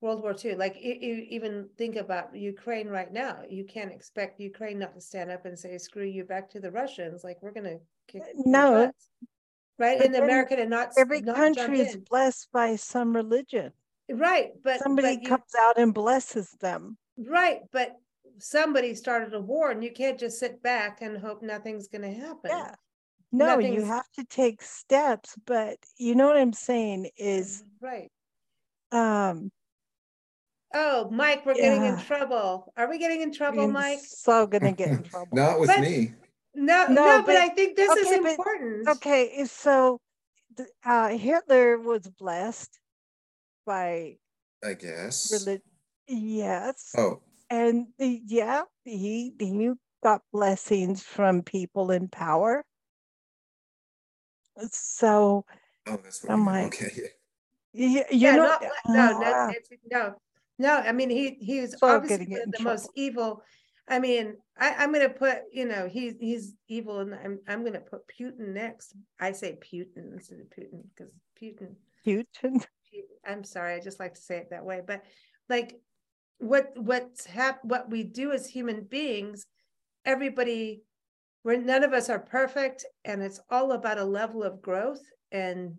[0.00, 3.40] World War II, like you, you even think about Ukraine right now.
[3.48, 6.70] You can't expect Ukraine not to stand up and say, screw you back to the
[6.70, 7.22] Russians.
[7.22, 7.76] Like we're gonna
[8.08, 8.90] kick no.
[9.78, 10.02] Right.
[10.02, 13.72] In America and not every not country is blessed by some religion.
[14.10, 14.50] Right.
[14.62, 16.96] But somebody but you, comes out and blesses them.
[17.18, 17.60] Right.
[17.70, 17.96] But
[18.38, 22.50] somebody started a war and you can't just sit back and hope nothing's gonna happen.
[22.50, 22.74] Yeah.
[23.32, 28.10] No, you have to take steps, but you know what I'm saying is right.
[28.92, 29.50] Um
[30.72, 32.72] Oh, Mike, we're getting in trouble.
[32.76, 33.98] Are we getting in trouble, you're Mike?
[34.04, 35.28] So gonna get in trouble.
[35.32, 36.14] Not with But- me.
[36.54, 38.88] No, No, no, but but- I think this is okay, but- important.
[38.88, 40.00] Okay, so
[40.84, 42.78] uh, Hitler was blessed
[43.64, 44.16] by
[44.64, 45.32] I guess.
[45.32, 45.62] religion.
[46.08, 49.70] Yes, Oh, and yeah, he he
[50.02, 52.64] got blessings from people in power.
[54.70, 55.44] So
[55.86, 56.90] oh, that's what I'm like- Okay.
[57.72, 59.54] you, you Yeah, know, not, no, uh, no,
[59.90, 60.14] no,
[60.58, 63.42] no, I mean, he, he was So obviously getting one it the most evil.
[63.88, 67.80] I mean, I, I'm gonna put, you know, he's he's evil, and I'm I'm gonna
[67.80, 68.94] put Putin next.
[69.18, 71.74] I say Putin instead of Putin because Putin.
[72.06, 72.62] Putin.
[73.26, 74.80] I'm sorry, I just like to say it that way.
[74.86, 75.02] But
[75.48, 75.80] like,
[76.40, 79.46] what what's hap- what we do as human beings,
[80.04, 80.82] everybody,
[81.44, 85.74] we're none of us are perfect, and it's all about a level of growth and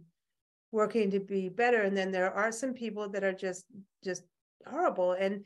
[0.71, 1.81] working to be better.
[1.81, 3.65] And then there are some people that are just
[4.03, 4.23] just
[4.67, 5.43] horrible and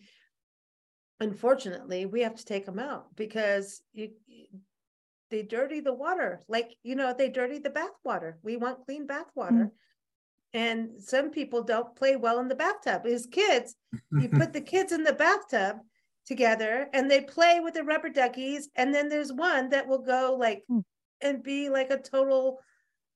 [1.20, 4.10] unfortunately we have to take them out because you
[5.32, 9.08] they dirty the water like you know they dirty the bath water we want clean
[9.08, 9.76] bath water mm-hmm.
[10.56, 13.76] And some people don't play well in the bathtub as kids
[14.20, 15.78] you put the kids in the bathtub
[16.26, 20.36] together and they play with the rubber duckies and then there's one that will go
[20.40, 20.84] like mm.
[21.22, 22.60] and be like a total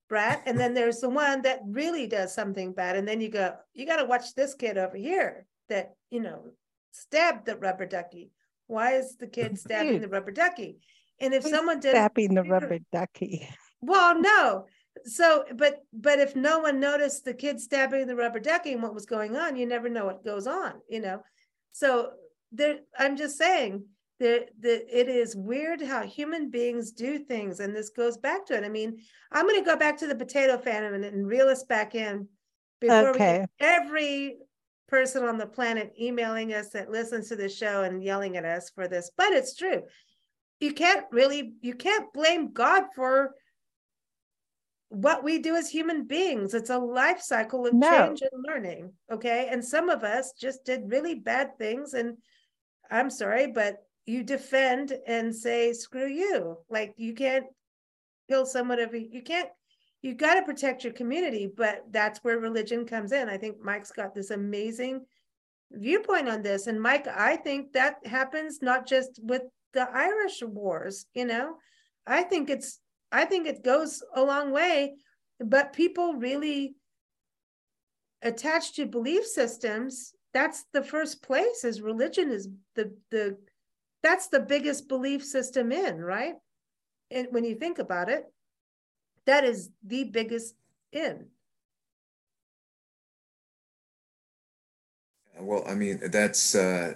[0.08, 3.56] brat and then there's the one that really does something bad and then you go
[3.74, 6.44] you got to watch this kid over here that you know
[6.92, 8.32] stabbed the rubber ducky.
[8.68, 10.80] Why is the kid stabbing the rubber ducky?
[11.20, 13.48] And if someone did stabbing the rubber ducky.
[13.82, 14.66] Well, no.
[15.06, 18.94] So, but but if no one noticed the kid stabbing the rubber ducky and what
[18.94, 21.22] was going on, you never know what goes on, you know.
[21.72, 22.12] So
[22.52, 23.86] there, I'm just saying
[24.20, 28.58] that that it is weird how human beings do things, and this goes back to
[28.58, 28.64] it.
[28.64, 29.00] I mean,
[29.32, 32.28] I'm going to go back to the potato famine and reel us back in
[32.82, 33.46] before okay.
[33.60, 34.38] we, every
[34.88, 38.70] person on the planet emailing us that listens to the show and yelling at us
[38.72, 39.84] for this, but it's true.
[40.60, 43.36] You can't really, you can't blame God for
[44.90, 46.54] what we do as human beings.
[46.54, 48.08] It's a life cycle of no.
[48.08, 48.92] change and learning.
[49.12, 49.48] Okay.
[49.52, 51.94] And some of us just did really bad things.
[51.94, 52.18] And
[52.90, 56.58] I'm sorry, but you defend and say, screw you.
[56.70, 57.46] Like you can't
[58.30, 59.50] kill someone of you can't
[60.02, 63.28] you got to protect your community, but that's where religion comes in.
[63.28, 65.06] I think Mike's got this amazing
[65.72, 66.68] viewpoint on this.
[66.68, 69.42] And Mike, I think that happens not just with
[69.74, 71.56] the Irish wars, you know.
[72.08, 72.80] I think it's
[73.12, 74.96] I think it goes a long way,
[75.40, 76.76] but people really
[78.22, 83.38] attached to belief systems, that's the first place is religion is the the
[84.04, 86.36] that's the biggest belief system in, right?
[87.12, 88.32] And when you think about it,
[89.26, 90.56] that is the biggest
[90.92, 91.26] in.
[95.40, 96.94] Well, I mean, that's uh,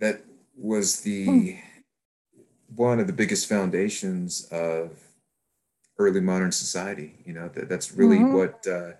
[0.00, 0.22] that
[0.56, 1.69] was the hmm.
[2.80, 4.98] One of the biggest foundations of
[5.98, 7.14] early modern society.
[7.26, 8.32] You know, that, that's really mm-hmm.
[8.32, 8.92] what uh,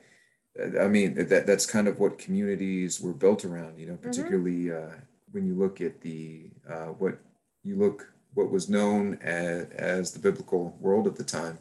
[0.85, 1.14] I mean.
[1.14, 3.79] That that's kind of what communities were built around.
[3.79, 4.09] You know, mm-hmm.
[4.09, 4.90] particularly mm-hmm.
[4.90, 4.97] uh,
[5.33, 7.19] when you look at the uh, what
[7.62, 11.59] you look what was known as, as the biblical world at the time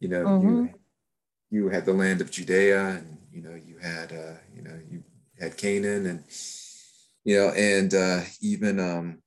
[0.00, 0.48] you know mm-hmm.
[0.48, 0.74] you
[1.50, 5.02] you had the land of judea and you know you had uh you know you
[5.38, 6.24] had canaan and
[7.24, 9.18] you know and uh even um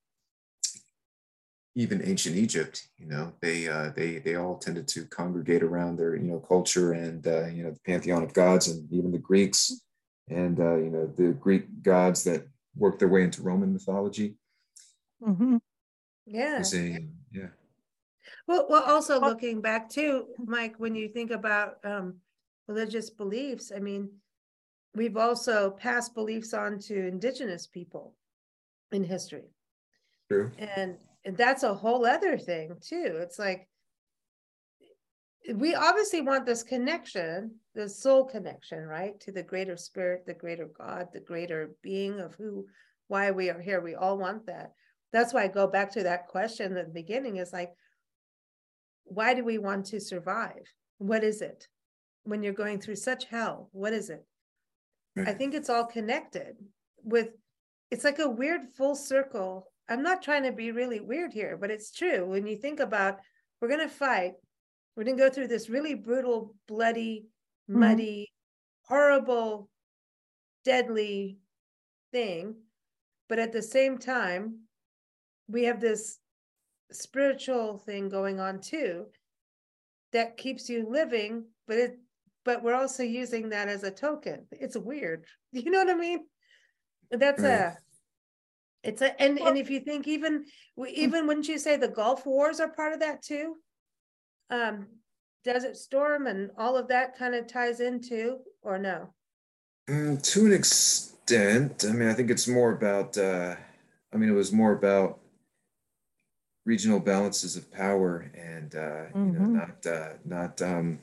[1.76, 6.16] even ancient egypt you know they uh they they all tended to congregate around their
[6.16, 9.82] you know culture and uh you know the pantheon of gods and even the greeks
[10.30, 14.36] and uh you know the greek gods that worked their way into roman mythology
[15.22, 15.58] mm-hmm.
[16.26, 17.48] yeah a, yeah
[18.48, 22.16] well, well, also looking back too, Mike, when you think about um,
[22.68, 24.10] religious beliefs, I mean,
[24.96, 28.16] we've also passed beliefs on to indigenous people
[28.92, 29.46] in history.
[30.30, 30.52] True.
[30.58, 33.20] And, and that's a whole other thing too.
[33.22, 33.68] It's like
[35.54, 40.70] we obviously want this connection, the soul connection, right, to the greater spirit, the greater
[40.78, 42.66] God, the greater being of who,
[43.08, 43.82] why we are here.
[43.82, 44.72] We all want that.
[45.12, 47.72] That's why I go back to that question at the beginning is like,
[49.04, 50.64] why do we want to survive?
[50.98, 51.68] What is it?
[52.24, 54.26] When you're going through such hell, what is it?
[55.16, 56.56] I think it's all connected
[57.04, 57.30] with
[57.92, 59.68] it's like a weird full circle.
[59.90, 62.26] I'm not trying to be really weird here, but it's true.
[62.26, 63.20] When you think about
[63.60, 64.34] we're going to fight,
[64.96, 67.26] we're going to go through this really brutal, bloody,
[67.70, 67.80] mm-hmm.
[67.80, 68.94] muddy, mm-hmm.
[68.94, 69.70] horrible,
[70.64, 71.38] deadly
[72.12, 72.56] thing.
[73.30, 74.60] But at the same time,
[75.48, 76.20] we have this
[76.92, 79.06] spiritual thing going on too
[80.12, 82.00] that keeps you living but it
[82.46, 86.20] but we're also using that as a token it's weird you know what i mean
[87.12, 87.76] that's a
[88.84, 90.86] it's a and well, and if you think even hmm.
[90.88, 93.56] even wouldn't you say the gulf wars are part of that too
[94.50, 94.88] um
[95.44, 99.14] desert storm and all of that kind of ties into or no
[99.90, 103.56] mm, to an extent i mean i think it's more about uh
[104.14, 105.20] i mean it was more about
[106.66, 109.28] regional balances of power and uh, mm-hmm.
[109.28, 109.54] you know mm-hmm.
[109.56, 111.00] not uh, not um,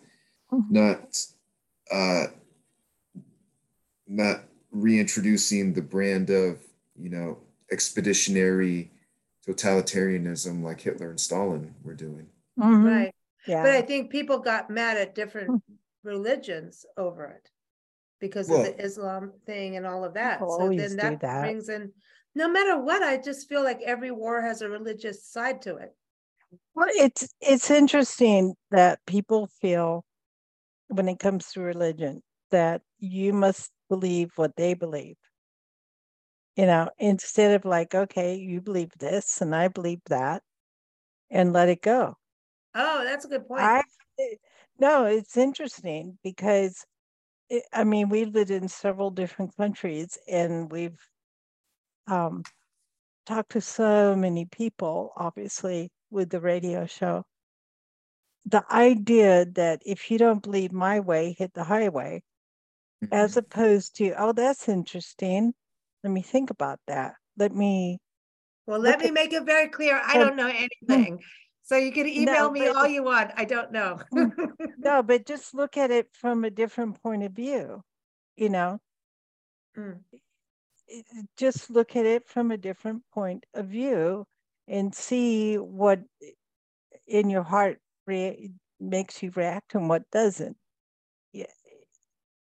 [0.52, 0.74] mm-hmm.
[0.74, 1.26] not
[1.92, 2.26] uh,
[4.06, 6.58] not reintroducing the brand of
[6.98, 7.38] you know
[7.72, 8.90] expeditionary
[9.46, 12.28] totalitarianism like Hitler and Stalin were doing.
[12.58, 12.84] Mhm.
[12.84, 13.14] right.
[13.46, 13.62] Yeah.
[13.62, 15.62] But I think people got mad at different
[16.04, 17.50] religions over it
[18.20, 20.40] because of the Islam thing and all of that.
[20.40, 21.40] So then that that.
[21.40, 21.92] brings in,
[22.34, 25.94] no matter what, I just feel like every war has a religious side to it.
[26.74, 30.04] Well, it's it's interesting that people feel
[30.88, 35.16] when it comes to religion that you must believe what they believe.
[36.60, 40.42] You know, instead of like, okay, you believe this and I believe that,
[41.30, 42.18] and let it go.
[42.74, 43.72] Oh, that's a good point.
[43.72, 43.82] I
[44.78, 46.84] no, it's interesting because
[47.50, 51.00] it, I mean we've lived in several different countries and we've
[52.06, 52.44] um,
[53.26, 57.24] talked to so many people, obviously with the radio show.
[58.44, 62.22] The idea that if you don't believe my way, hit the highway,
[63.10, 63.38] as Mhm.
[63.38, 65.54] opposed to oh, that's interesting.
[66.04, 67.14] Let me think about that.
[67.36, 67.98] Let me
[68.66, 70.00] Well, let me at- make it very clear.
[70.04, 71.20] I don't know anything.
[71.62, 73.30] So you can email me but- all you want.
[73.36, 74.00] I don't know.
[74.78, 77.82] no, but just look at it from a different point of view.
[78.36, 78.80] You know,
[79.78, 80.00] Mm.
[81.36, 84.26] just look at it from a different point of view
[84.66, 86.00] and see what
[87.06, 90.56] in your heart rea- makes you react and what doesn't.
[91.32, 91.46] Yeah,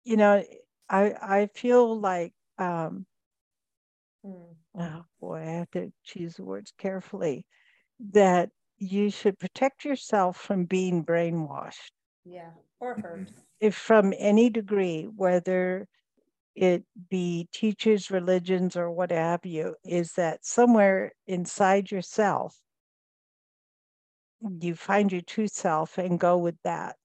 [0.05, 0.43] you know,
[0.89, 3.05] I I feel like um,
[4.25, 4.55] Mm.
[4.77, 7.47] oh boy, I have to choose the words carefully.
[8.01, 11.93] That you should protect yourself from being brainwashed
[12.25, 13.31] Yeah, or hurt.
[13.61, 15.89] if from any degree, whether
[16.55, 22.61] it be teachers, religions, or what have you, is that somewhere inside yourself,
[24.61, 26.97] you find your true self and go with that,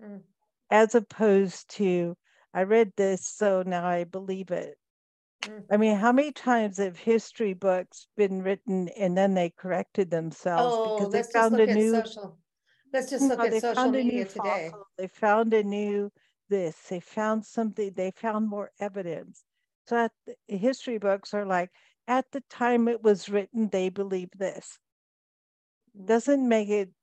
[0.00, 0.22] Mm.
[0.70, 2.16] as opposed to,
[2.54, 4.78] I read this, so now I believe it.
[5.44, 5.64] Mm.
[5.70, 10.78] I mean, how many times have history books been written and then they corrected themselves
[10.78, 12.38] Oh, because they found a new social.
[12.92, 14.70] Let's just No, look at they social found a media new today.
[14.70, 16.10] fossil, They found a new
[16.48, 19.44] this, they found something, they found more evidence.
[19.86, 21.70] So at the history books are like,
[22.08, 24.78] at the time it was written, they believed this.
[26.06, 26.94] Doesn't make it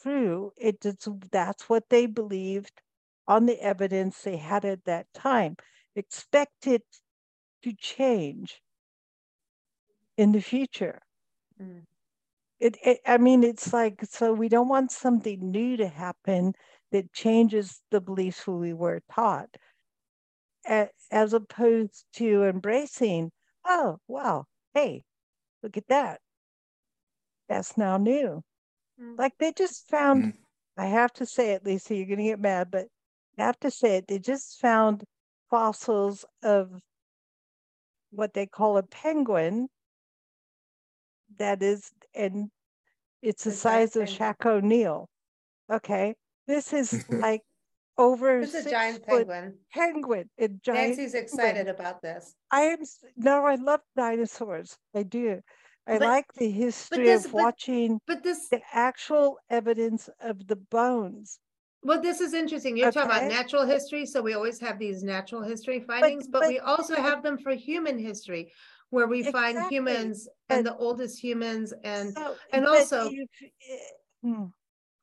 [0.00, 0.52] true.
[0.56, 2.82] It just, that's what they believed
[3.26, 5.56] on the evidence they had at that time.
[5.94, 6.84] Expect it
[7.70, 8.60] to change
[10.16, 11.00] in the future.
[11.60, 11.84] Mm.
[12.60, 16.54] It, it, I mean, it's like, so we don't want something new to happen
[16.90, 19.48] that changes the beliefs we were taught,
[20.66, 23.30] as opposed to embracing,
[23.64, 24.44] oh, wow,
[24.74, 25.04] hey,
[25.62, 26.20] look at that.
[27.48, 28.42] That's now new.
[29.00, 29.18] Mm.
[29.18, 30.38] Like they just found, Mhm.
[30.76, 32.88] I have to say it, Lisa, you're going to get mad, but
[33.38, 35.04] I have to say it, they just found
[35.48, 36.72] fossils of
[38.18, 39.68] what they call a penguin
[41.38, 42.50] that is, and
[43.22, 44.18] it's the A size of penguin.
[44.18, 45.08] Shaq O'Neal.
[45.72, 46.14] Okay,
[46.48, 47.42] this is like
[47.96, 49.54] over It's a giant penguin.
[49.72, 50.30] penguin.
[50.38, 50.96] A giant.
[50.98, 51.22] Nancy's penguin.
[51.24, 52.34] excited about this.
[52.50, 54.76] I am s- no, I love dinosaurs.
[54.96, 55.40] I do.
[55.86, 60.46] I But- like the history this- of but- watching But this, the actual evidence of
[60.48, 61.38] the bones.
[61.82, 62.76] Well, this is interesting.
[62.76, 63.34] You're talking about Okay.
[63.34, 67.22] natural history, so we always have these natural history findings, but but- we also have
[67.22, 68.52] them for human history,
[68.90, 73.26] where we find Exactly, humans and the oldest humans and So, and but also you-
[73.42, 73.76] eh,
[74.22, 74.30] hmm.
[74.30, 74.52] You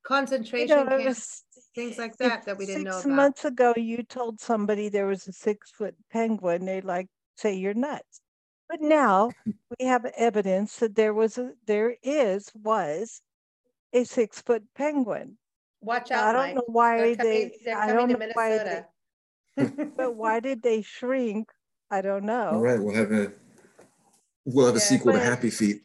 [0.03, 1.05] concentration know, it camps.
[1.05, 1.41] was-
[1.73, 3.15] things like if that that we didn't know Six about.
[3.15, 7.73] months ago, you told somebody there was a six foot penguin, they'd like say you're
[7.73, 8.21] nuts.
[8.69, 9.31] But now
[9.79, 13.21] we have evidence that there was a, there is, was
[13.93, 15.37] a six foot penguin.
[15.85, 16.55] Watch Now, I don't Mike.
[16.55, 18.83] know why They're coming, they, they're I don't to know why they,
[19.57, 19.93] Minnesota.
[19.97, 21.49] but why did they shrink?
[21.91, 22.59] I don't know.
[22.59, 23.31] right, we'll have a
[24.45, 24.83] we'll have a Yeah.
[24.83, 25.81] sequel to Happy Feet.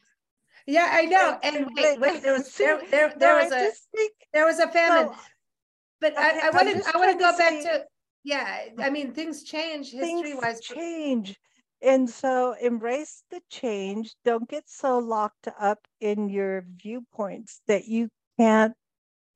[0.67, 1.39] Yeah, I know.
[1.43, 4.13] And but- wait, wait, there was, there, there, there no, was I a, just think,
[4.33, 5.09] there was a famine.
[5.13, 5.17] so
[6.01, 7.85] But I, I I'm wanna, I wanna go back say- to,
[8.25, 10.61] yeah, I mean, things change history things wise.
[10.61, 11.37] change.
[11.83, 14.15] And so embrace the change.
[14.25, 18.75] Don't get so locked up in your viewpoints that you can't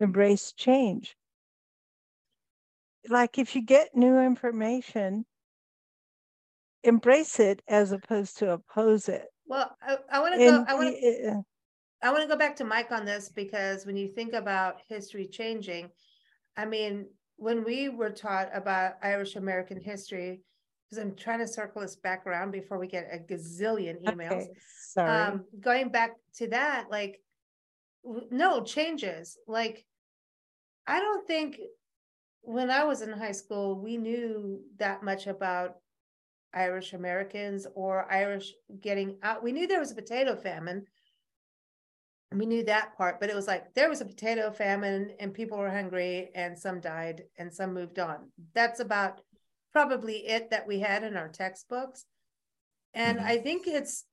[0.00, 1.16] embrace change.
[3.08, 5.26] Like if you get new information,
[6.82, 9.26] embrace it as opposed to oppose it.
[9.46, 11.42] Well, I, I wanna go, I wanna, uh,
[12.04, 15.26] I want to go back to Mike on this because when you think about history
[15.26, 15.88] changing,
[16.54, 20.42] I mean, when we were taught about Irish American history,
[20.84, 24.32] because I'm trying to circle this back around before we get a gazillion emails.
[24.32, 24.48] okay,
[24.90, 25.10] sorry.
[25.10, 27.20] Um, going back to that, like,
[28.30, 29.84] no changes, like,
[30.86, 31.58] I don't think
[32.42, 35.76] when I was in high school, we knew that much about
[36.52, 39.42] Irish Americans or Irish getting out.
[39.42, 40.84] We knew there was a potato famine.
[42.32, 45.56] We knew that part, but it was like there was a potato famine and people
[45.56, 48.30] were hungry and some died and some moved on.
[48.54, 49.20] That's about
[49.72, 52.04] probably it that we had in our textbooks.
[52.92, 53.26] And mm-hmm.
[53.26, 54.04] I think it's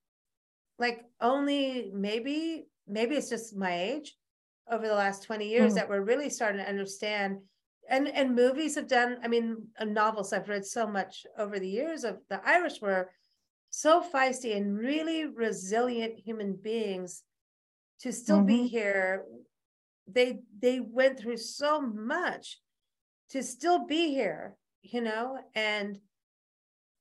[0.78, 4.14] like only maybe, maybe it's just my age
[4.70, 5.74] over the last 20 years mm-hmm.
[5.76, 7.38] that we're really starting to understand
[7.90, 11.68] and and movies have done i mean uh, novels i've read so much over the
[11.68, 13.10] years of the irish were
[13.70, 17.22] so feisty and really resilient human beings
[18.00, 18.46] to still mm-hmm.
[18.46, 19.24] be here
[20.06, 22.60] they they went through so much
[23.30, 25.98] to still be here you know and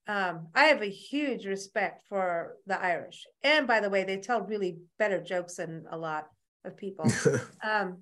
[0.07, 3.25] um, I have a huge respect for the Irish.
[3.43, 6.27] And by the way, they tell really better jokes than a lot
[6.65, 7.05] of people.
[7.63, 7.97] um,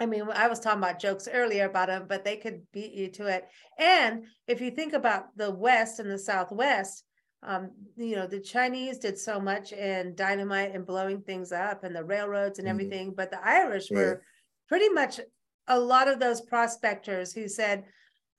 [0.00, 3.08] I mean, I was talking about jokes earlier about them, but they could beat you
[3.12, 3.46] to it.
[3.78, 7.04] And if you think about the West and the Southwest,
[7.42, 11.94] um, you know, the Chinese did so much in dynamite and blowing things up and
[11.94, 12.74] the railroads and mm-hmm.
[12.74, 13.98] everything, but the Irish yeah.
[13.98, 14.22] were
[14.68, 15.20] pretty much
[15.68, 17.84] a lot of those prospectors who said,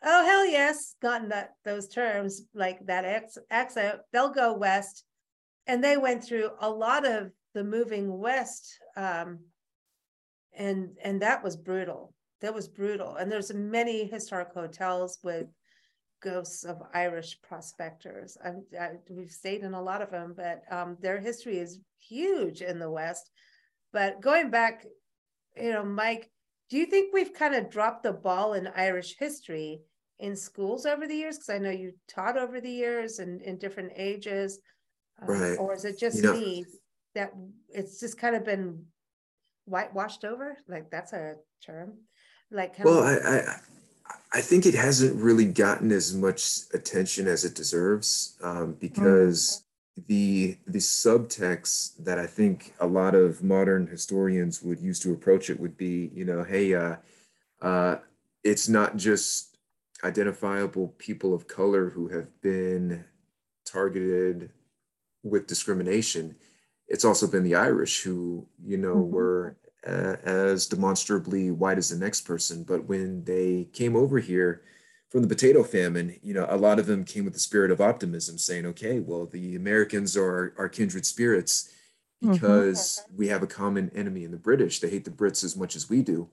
[0.04, 5.04] "Oh hell yes," gotten that those terms like that ex- accent, they'll go west,
[5.68, 8.80] and they went through a lot of the moving west.
[8.96, 9.40] Um,
[10.54, 12.14] and and that was brutal.
[12.42, 13.16] That was brutal.
[13.16, 15.48] And there's many historic hotels with
[16.22, 18.38] ghosts of irish prospectors.
[18.44, 22.62] I, I, we've stayed in a lot of them but um, their history is huge
[22.62, 23.30] in the west.
[23.94, 24.86] But going back
[25.56, 26.30] you know mike
[26.70, 29.82] do you think we've kind of dropped the ball in irish history
[30.20, 31.38] in schools over the years?
[31.38, 34.60] Because i know you taught over the years and in different ages.
[35.22, 35.58] Uh, right.
[35.58, 36.66] or is it just you me
[37.14, 37.32] that
[37.70, 38.84] it's just kind of been
[39.66, 40.58] whitewashed over?
[40.68, 41.36] Like that's a
[41.66, 41.94] term.
[42.52, 43.58] Like well of- I, I
[44.34, 49.65] i think it hasn't really gotten as much attention as it deserves um, because mm-hmm.
[50.08, 55.50] The the subtext that i think a lot of modern historians would use to approach
[55.50, 56.96] it would be you know hey uh,
[57.62, 57.96] uh,
[58.44, 59.58] it's not just
[60.04, 63.06] identifiable people of color who have been
[63.66, 64.52] targeted
[65.24, 66.36] with discrimination
[66.88, 69.12] it's also been the Irish who, you know, mm-hmm.
[69.12, 72.64] were uh, as demonstrably white as the next person.
[72.64, 74.62] But when they came over here
[75.10, 77.82] from the potato famine, you know, a lot of them came with the spirit of
[77.82, 81.70] optimism, saying, okay, well, the Americans are our kindred spirits
[82.24, 82.34] mm-hmm.
[82.34, 83.18] because mm-hmm.
[83.18, 84.80] we have a common enemy in the British.
[84.80, 86.30] They hate the Brits as much as we do.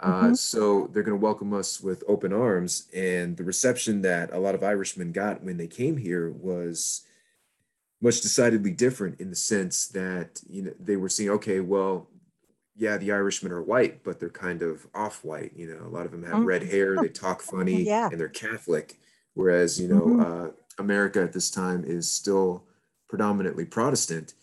[0.00, 0.34] Uh, mm-hmm.
[0.34, 2.88] so they're going to welcome us with open arms.
[2.92, 7.02] And the reception that a lot of Irishmen got when they came here was
[8.00, 12.08] much decidedly different in the sense that you know they were seeing okay well
[12.76, 16.06] yeah the irishmen are white but they're kind of off white you know a lot
[16.06, 16.44] of them have mm-hmm.
[16.44, 18.08] red hair they talk funny yeah.
[18.10, 18.98] and they're catholic
[19.34, 20.46] whereas you know mm-hmm.
[20.46, 20.48] uh,
[20.78, 22.64] america at this time is still
[23.08, 24.34] predominantly protestant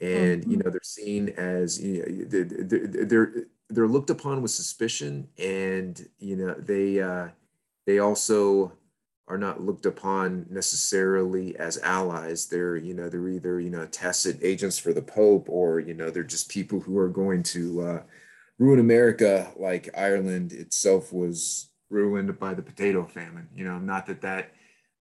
[0.00, 0.50] and mm-hmm.
[0.50, 3.34] you know they're seen as you know, they're, they're
[3.68, 7.28] they're looked upon with suspicion and you know they uh
[7.86, 8.72] they also
[9.32, 12.48] are not looked upon necessarily as allies.
[12.48, 16.10] They're, you know, they're either, you know, tacit agents for the Pope or, you know,
[16.10, 18.02] they're just people who are going to uh,
[18.58, 23.48] ruin America like Ireland itself was ruined by the potato famine.
[23.54, 24.50] You know, not that that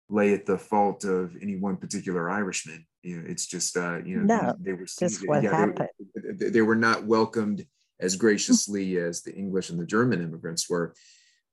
[0.09, 2.85] lay at the fault of any one particular Irishman.
[3.01, 5.89] You know, it's just, uh, you know, no, they, they were, just what yeah, happened.
[6.37, 7.65] They, they were not welcomed
[7.99, 10.93] as graciously as the English and the German immigrants were.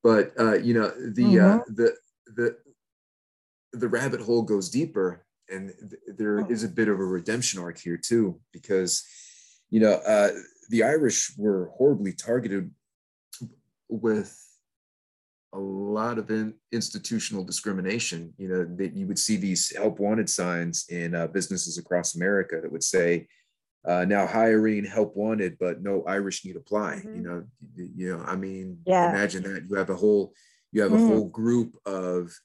[0.03, 1.61] But uh, you know, the uh, mm-hmm.
[1.61, 1.97] uh, the
[2.35, 2.57] the
[3.81, 6.47] the rabbit hole goes deeper and th- there oh.
[6.49, 9.05] is a bit of a redemption arc here too because
[9.71, 10.31] you know uh,
[10.71, 12.71] the irish were horribly targeted
[13.89, 14.43] with
[15.53, 20.29] a lot of in, institutional discrimination you know that you would see these help wanted
[20.29, 23.27] signs in uh, businesses across america that would say
[23.87, 27.17] uh, now hiring help wanted but no irish need apply mm-hmm.
[27.17, 29.11] you know you know i mean yeah.
[29.11, 30.33] imagine that you have a whole
[30.73, 31.09] you have a mm.
[31.09, 32.37] whole group of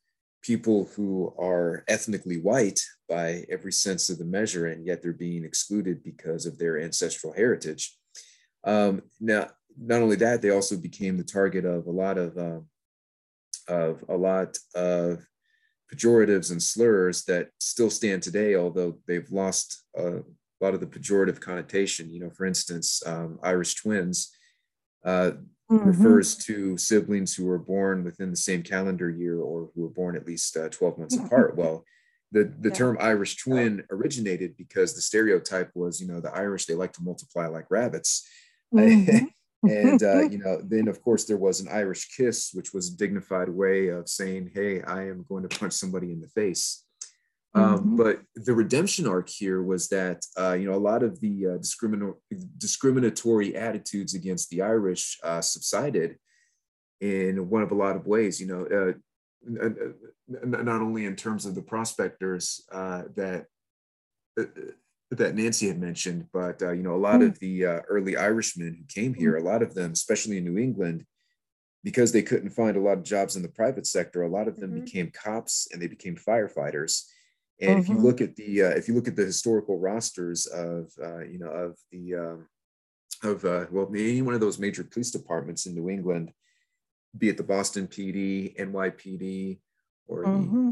[0.41, 5.45] people who are ethnically white by every sense of the measure, and yet they're being
[5.45, 7.97] excluded because of their ancestral heritage.
[8.63, 12.59] Um, now, not only that, they also became the target of a lot of uh,
[13.67, 15.25] of a lot of
[15.93, 20.21] pejoratives and slurs that still stand today, although they've lost a
[20.59, 22.09] lot of the pejorative connotation.
[22.09, 24.31] You know, for instance, um, Irish twins.
[25.03, 25.31] Uh,
[25.71, 25.87] mm-hmm.
[25.87, 30.15] refers to siblings who were born within the same calendar year or who were born
[30.15, 31.55] at least uh, 12 months apart.
[31.55, 31.85] Well,
[32.31, 32.75] the, the yeah.
[32.75, 37.03] term Irish twin originated because the stereotype was, you know, the Irish, they like to
[37.03, 38.27] multiply like rabbits.
[38.73, 39.69] Mm-hmm.
[39.69, 42.95] and uh, you know, then of course there was an Irish kiss, which was a
[42.95, 46.85] dignified way of saying, "Hey, I am going to punch somebody in the face."
[47.53, 47.95] Um, mm-hmm.
[47.97, 51.57] But the redemption arc here was that uh, you know a lot of the uh,
[51.57, 52.15] discrimin-
[52.57, 56.17] discriminatory attitudes against the Irish uh, subsided
[57.01, 58.39] in one of a lot of ways.
[58.39, 58.95] You know,
[59.45, 59.67] uh,
[60.45, 63.47] not only in terms of the prospectors uh, that
[64.39, 64.45] uh,
[65.11, 67.31] that Nancy had mentioned, but you know a lot mm-hmm.
[67.31, 69.45] of the early Irishmen who came here, mm-hmm.
[69.45, 71.05] a lot of them, especially in New England,
[71.83, 74.57] because they couldn't find a lot of jobs in the private sector, a lot of
[74.57, 74.85] them mm-hmm.
[74.85, 77.07] became cops and they became firefighters
[77.61, 78.05] and if you mm-hmm.
[78.05, 81.49] look at the uh, if you look at the historical rosters of uh, you know
[81.49, 82.47] of the um,
[83.23, 86.31] of uh, well any one of those major police departments in New England,
[87.17, 89.59] be it the Boston PD, NYPD,
[90.07, 90.69] or mm-hmm.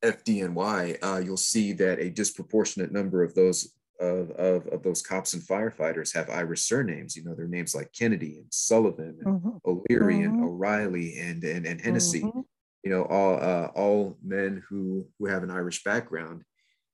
[0.00, 5.02] the FDNY, uh, you'll see that a disproportionate number of those of, of, of those
[5.02, 7.16] cops and firefighters have Irish surnames.
[7.16, 9.56] You know, their names like Kennedy and Sullivan and mm-hmm.
[9.66, 10.44] O'Leary and mm-hmm.
[10.44, 12.22] O'Reilly and and, and Hennessy.
[12.22, 12.40] Mm-hmm
[12.82, 16.42] you know, all uh, all men who who have an Irish background.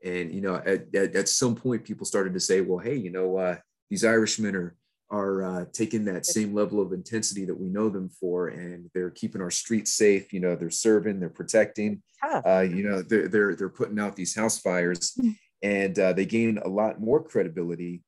[0.05, 3.11] And you know, at, at, at some point, people started to say, "Well, hey, you
[3.11, 3.57] know, uh,
[3.91, 4.77] these Irishmen are
[5.11, 9.11] are uh, taking that same level of intensity that we know them for, and they're
[9.11, 10.33] keeping our streets safe.
[10.33, 12.03] You know, they're serving, they're protecting.
[12.45, 15.31] Uh, you know, they're they're they're putting out these house fires, hmm.
[15.63, 18.03] and uh, they gain a lot more credibility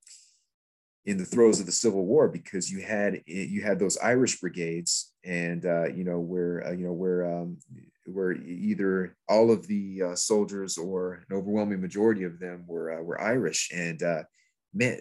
[1.05, 5.10] in the throes of the Civil War because you had you had those Irish brigades,
[5.23, 7.57] and uh, you know where uh, you know where um,
[8.05, 13.01] where either all of the uh, soldiers or an overwhelming majority of them were uh,
[13.01, 14.23] were Irish, and uh,
[14.73, 14.97] man,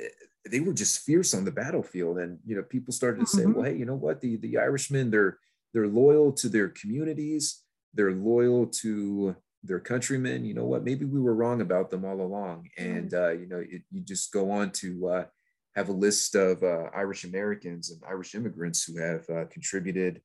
[0.49, 2.19] they were just fierce on the battlefield.
[2.19, 3.55] And you know, people started to say, mm-hmm.
[3.55, 4.21] well, hey, you know what?
[4.21, 5.39] The the Irishmen they're
[5.73, 7.63] they're loyal to their communities,
[7.95, 10.45] they're loyal to their countrymen.
[10.45, 10.85] You know what?
[10.85, 12.69] Maybe we were wrong about them all along.
[12.77, 15.29] And uh, you know, it, you just go on to
[15.75, 20.21] have a list of uh, Irish Americans and Irish immigrants who have uh, contributed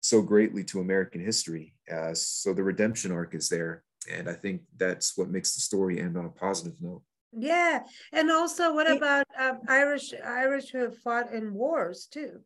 [0.00, 1.74] so greatly to American history.
[1.90, 3.82] Uh, so the redemption arc is there.
[4.12, 7.02] And I think that's what makes the story end on a positive note.
[7.32, 7.80] Yeah.
[8.12, 12.40] And also, what about um, Irish Irish who have fought in wars too?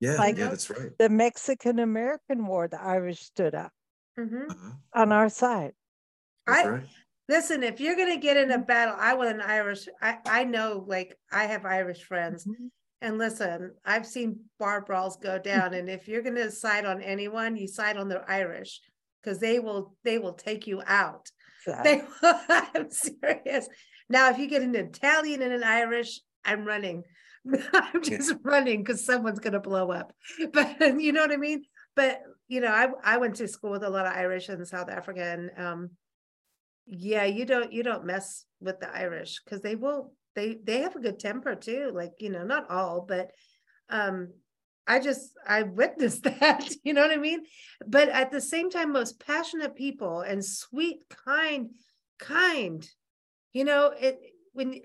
[0.00, 0.90] Yeah, like yeah, that's right.
[0.98, 3.72] The Mexican American War, the Irish stood up
[4.18, 4.50] mm-hmm.
[4.50, 4.70] uh-huh.
[4.94, 5.72] on our side.
[6.46, 6.86] That's I, right.
[7.28, 8.64] Listen, if you're gonna get in a mm-hmm.
[8.64, 9.88] battle, I want an Irish.
[10.02, 12.66] I I know, like I have Irish friends, mm-hmm.
[13.00, 15.74] and listen, I've seen bar brawls go down.
[15.74, 18.80] and if you're gonna side on anyone, you side on the Irish
[19.22, 21.30] because they will they will take you out.
[21.82, 23.70] They, I'm serious.
[24.10, 27.04] Now, if you get an Italian and an Irish, I'm running.
[27.72, 28.36] I'm just yeah.
[28.42, 30.12] running because someone's gonna blow up.
[30.52, 31.64] But you know what I mean.
[31.96, 34.90] But you know, I I went to school with a lot of Irish and South
[34.90, 35.50] African.
[35.56, 35.90] um,
[36.86, 40.96] yeah you don't you don't mess with the irish because they will they they have
[40.96, 43.30] a good temper too like you know not all but
[43.88, 44.28] um
[44.86, 47.42] i just i witnessed that you know what i mean?
[47.86, 51.70] But at the same time most passionate people and sweet kind
[52.18, 52.86] kind
[53.52, 54.18] you know it
[54.52, 54.80] when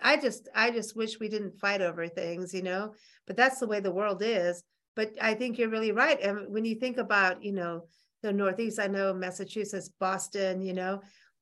[0.00, 2.94] i just i just wish we didn't fight over things you know?
[3.26, 4.62] But that's the way the world is.
[4.94, 7.86] But i think you're really right and when you think about you know
[8.22, 11.00] the northeast i know massachusetts boston you know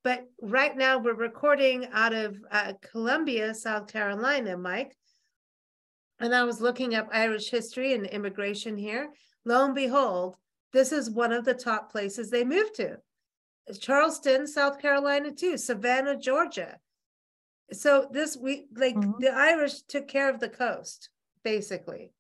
[0.09, 4.97] but right now we're recording out of uh, Columbia, South Carolina, Mike.
[6.19, 9.11] And I was looking up Irish history and immigration here.
[9.45, 10.37] Lo and behold,
[10.73, 12.97] this is one of the top places they moved to.
[13.79, 16.79] Charleston, South Carolina, too, Savannah, Georgia.
[17.71, 19.21] So this we like mm-hmm.
[19.21, 21.11] the Irish took care of the coast,
[21.45, 22.13] basically.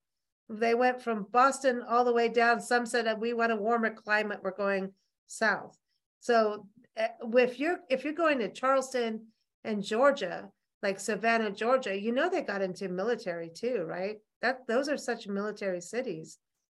[0.50, 2.60] They went from Boston all the way down.
[2.60, 4.92] Some said that we want a warmer climate, we're going
[5.26, 5.78] south.
[6.20, 6.66] So
[6.98, 9.26] if you're if you're going to Charleston
[9.64, 10.50] and Georgia,
[10.82, 14.18] like Savannah, Georgia, you know they got into military too, right?
[14.42, 16.38] That those are such military cities.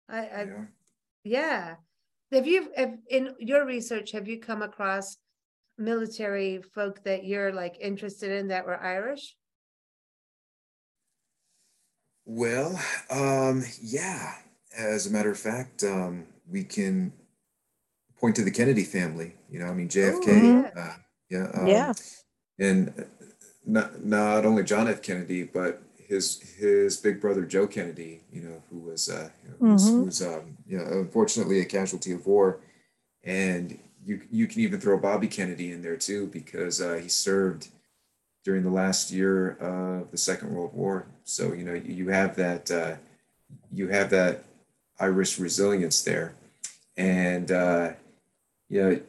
[0.09, 0.65] I, I yeah.
[1.25, 1.75] yeah.
[2.33, 5.17] Have you have in your research have you come across
[5.79, 9.37] military folk that you're like interested in that were Irish?
[12.25, 12.79] Well,
[13.11, 14.35] um, yeah.
[14.77, 17.13] As a matter of fact, um, we can
[18.21, 19.35] point to the Kennedy family.
[19.51, 20.73] You know, I mean JFK.
[20.77, 20.95] Oh, uh,
[21.31, 21.51] yeah.
[21.55, 21.93] Um, yeah.
[22.59, 23.07] And
[23.67, 25.03] not not only John F.
[25.03, 28.21] Kennedy, but his his big brother Joe Kennedy.
[28.33, 29.89] You know, who was uh, you know, mm-hmm.
[29.89, 32.61] who was, um, you know, unfortunately a casualty of war,
[33.23, 37.69] and you you can even throw Bobby Kennedy in there too because uh, he served
[38.45, 41.07] during the last year of the Second World War.
[41.25, 42.97] So you know you have that uh,
[43.73, 44.45] you have that
[44.99, 46.35] Irish resilience there,
[46.97, 47.91] and uh,
[48.69, 49.01] you know,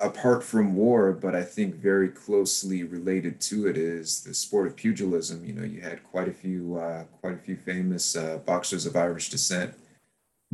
[0.00, 4.76] apart from war, but I think very closely related to it is the sport of
[4.76, 5.44] pugilism.
[5.44, 8.94] You know, you had quite a few, uh, quite a few famous uh, boxers of
[8.94, 9.74] Irish descent.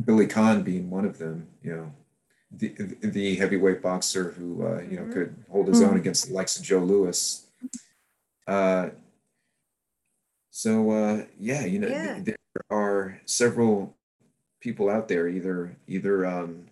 [0.03, 1.47] Billy Conn being one of them.
[1.61, 1.93] You know,
[2.51, 2.69] the
[3.01, 5.13] the heavyweight boxer who uh, you know mm-hmm.
[5.13, 5.97] could hold his own mm-hmm.
[5.97, 7.45] against the likes of Joe Louis.
[8.47, 8.89] Uh,
[10.49, 12.15] so uh, yeah, you know, yeah.
[12.15, 13.95] Th- there are several
[14.59, 16.65] people out there, either either um,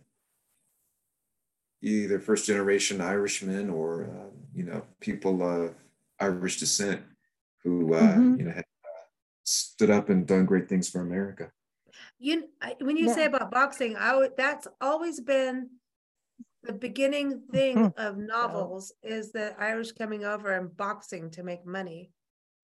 [1.86, 5.76] either first generation Irishmen or uh, you know people of
[6.20, 7.02] Irish descent
[7.64, 8.40] who uh, mm-hmm.
[8.40, 9.06] you know have uh,
[9.44, 11.52] stood up and done great things for America.
[12.18, 12.50] You
[12.82, 13.14] when you yeah.
[13.14, 15.70] say about boxing, I that's always been
[16.64, 18.02] the beginning thing mm-hmm.
[18.02, 22.12] of novels is the Irish coming over and boxing to make money.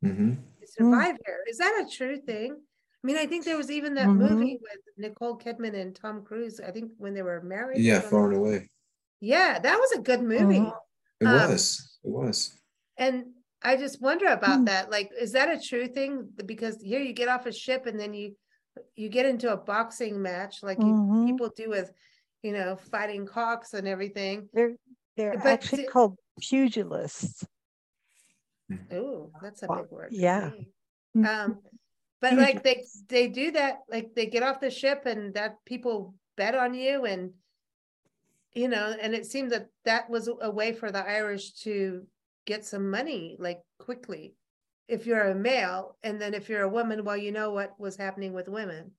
[0.03, 0.32] Mm-hmm.
[0.32, 1.24] To survive mm-hmm.
[1.26, 1.39] here.
[1.47, 2.53] Is that a true thing?
[3.03, 4.36] I mean, I think there was even that mm-hmm.
[4.36, 6.59] movie with Nicole Kidman and Tom Cruise.
[6.59, 7.82] I think when they were married.
[7.82, 8.69] Yeah, Far and Away.
[9.22, 10.59] Yeah, that was a good movie.
[10.59, 11.26] Mm-hmm.
[11.26, 11.99] It um, was.
[12.03, 12.57] It was.
[12.97, 13.26] And
[13.61, 14.65] I just wonder about mm.
[14.65, 14.89] that.
[14.89, 16.30] Like, is that a true thing?
[16.45, 18.36] Because here you get off a ship and then you
[18.95, 21.26] you get into a boxing match like mm-hmm.
[21.26, 21.91] people do with,
[22.41, 24.49] you know, fighting cocks and everything.
[24.53, 24.76] They're
[25.15, 27.45] they're but actually to, called pugilists.
[28.91, 30.09] Oh, that's a big word.
[30.11, 30.51] Yeah.
[31.15, 31.26] Mm-hmm.
[31.26, 31.59] Um,
[32.22, 36.15] but like they they do that, like they get off the ship and that people
[36.38, 37.32] bet on you and
[38.53, 42.05] you know, and it seemed that that was a way for the Irish to
[42.45, 44.35] get some money like quickly.
[44.87, 47.95] If you're a male, and then if you're a woman, well, you know what was
[47.95, 48.91] happening with women.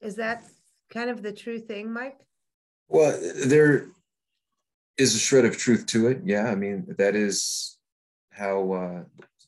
[0.00, 0.44] Is that
[0.90, 2.20] kind of the true thing, Mike?
[2.88, 3.88] Well, there
[4.96, 6.20] is a shred of truth to it.
[6.24, 7.78] Yeah, I mean that is
[8.30, 9.02] how uh,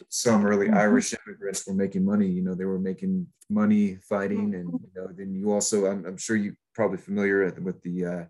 [0.08, 0.76] some early mm-hmm.
[0.76, 2.26] Irish immigrants were making money.
[2.26, 6.16] You know, they were making money fighting, and you know, then you also, I'm, I'm
[6.16, 8.24] sure you're probably familiar with the uh,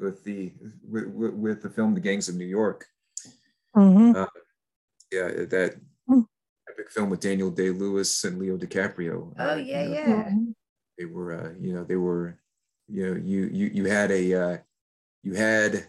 [0.00, 0.52] with the
[0.88, 2.86] with, with the film The Gangs of New York.
[3.76, 4.16] Mm-hmm.
[4.16, 4.26] Uh,
[5.12, 5.76] yeah, that
[6.08, 6.24] mm.
[6.70, 9.32] epic film with Daniel Day Lewis and Leo DiCaprio.
[9.38, 10.30] Oh uh, yeah, you know, yeah.
[10.98, 12.38] They were, uh, you know, they were,
[12.88, 14.56] you know, you you you had a uh,
[15.22, 15.88] you had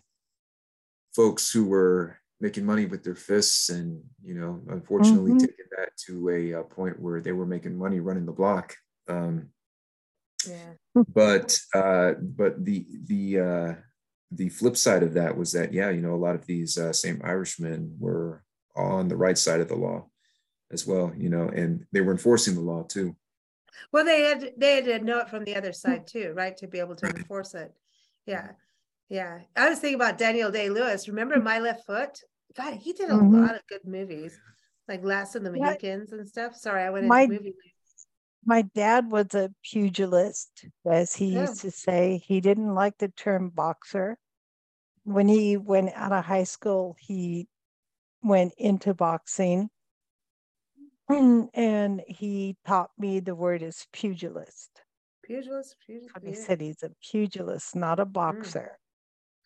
[1.16, 5.40] folks who were making money with their fists and you know unfortunately mm-hmm.
[5.40, 8.76] taking that to a, a, point where they were making money running the block
[9.10, 9.50] um,
[10.48, 10.74] yeah.
[11.14, 13.74] but uh, but the the uh,
[14.32, 16.94] the flip side of that was that yeah you know a lot of these uh,
[16.94, 18.44] same irishmen were
[18.76, 20.06] on the right side of the law
[20.72, 23.16] as well you know and they were enforcing the law too.
[23.92, 26.68] Well they had they had to know it from the other side too right to
[26.68, 27.74] be able to enforce it.
[28.26, 28.50] Yeah.
[29.10, 29.40] Yeah.
[29.56, 32.20] I was thinking about daniel day lewis remember my left foot?
[32.56, 33.42] God he did a mm-hmm.
[33.42, 34.38] lot of good movies
[34.88, 36.56] like last of the mohicans and stuff.
[36.56, 37.56] Sorry i went into my, movie
[38.46, 41.42] my dad was a pugilist, as he yeah.
[41.42, 42.22] used to say.
[42.26, 44.18] He didn't like the term boxer.
[45.04, 47.48] When he went out of high school, he
[48.24, 49.70] went into boxing.
[51.10, 54.70] And he taught me the word is pugilist.
[55.24, 56.24] Pugilist, pugilist.
[56.24, 58.14] He said he's a pugilist, not a mm.
[58.14, 58.78] boxer.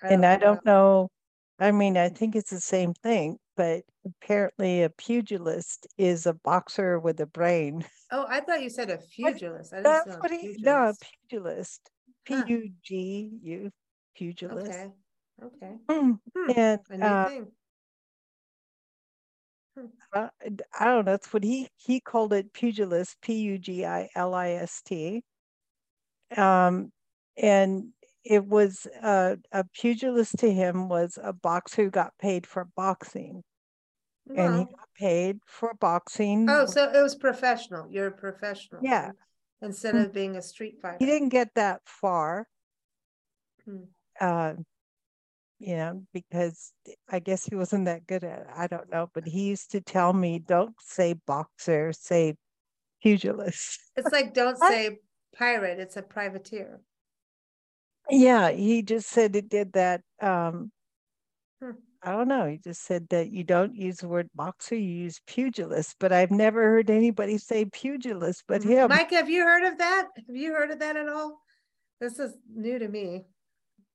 [0.03, 0.09] Mm.
[0.09, 1.09] I and I don't know.
[1.59, 6.99] I mean, I think it's the same thing, but apparently a pugilist is a boxer
[6.99, 7.85] with a brain.
[8.11, 9.71] Oh, I thought you said a pugilist.
[9.71, 10.93] That's what he no
[11.29, 11.89] pugilist.
[12.25, 13.71] P U G U
[14.15, 14.71] pugilist.
[14.71, 14.89] Okay.
[15.43, 15.75] Okay.
[15.89, 16.19] Mm.
[16.35, 16.51] Hmm.
[16.55, 17.29] And uh,
[19.75, 19.85] hmm.
[20.13, 20.29] uh,
[20.79, 21.11] I don't know.
[21.11, 23.17] That's what he he called it pugilist.
[23.21, 25.23] P U G I L I S T.
[26.37, 26.91] Um,
[27.37, 27.89] and
[28.23, 33.43] it was uh, a pugilist to him was a boxer who got paid for boxing
[34.29, 36.49] and he got paid for boxing.
[36.49, 37.87] Oh, so it was professional.
[37.89, 38.81] You're a professional.
[38.83, 39.11] Yeah.
[39.61, 40.97] Instead of being a street fighter.
[40.99, 42.47] He didn't get that far.
[43.65, 43.83] Hmm.
[44.19, 44.53] Uh,
[45.59, 46.73] you know, because
[47.09, 48.47] I guess he wasn't that good at it.
[48.53, 49.09] I don't know.
[49.13, 52.35] But he used to tell me, don't say boxer, say
[53.01, 53.79] pugilist.
[53.95, 54.99] It's like don't say
[55.37, 56.81] pirate, it's a privateer.
[58.09, 60.01] Yeah, he just said it did that.
[60.21, 60.71] Um,
[61.61, 61.71] hmm.
[62.05, 62.47] I don't know.
[62.47, 65.95] He just said that you don't use the word boxer, you use pugilist.
[65.99, 68.89] But I've never heard anybody say pugilist but him.
[68.89, 70.09] Mike, have you heard of that?
[70.27, 71.39] Have you heard of that at all?
[72.01, 73.25] This is new to me.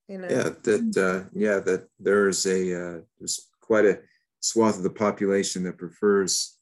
[0.08, 0.28] You know.
[0.28, 4.00] Yeah, that uh, yeah, that there's a uh, there's quite a
[4.40, 6.56] swath of the population that prefers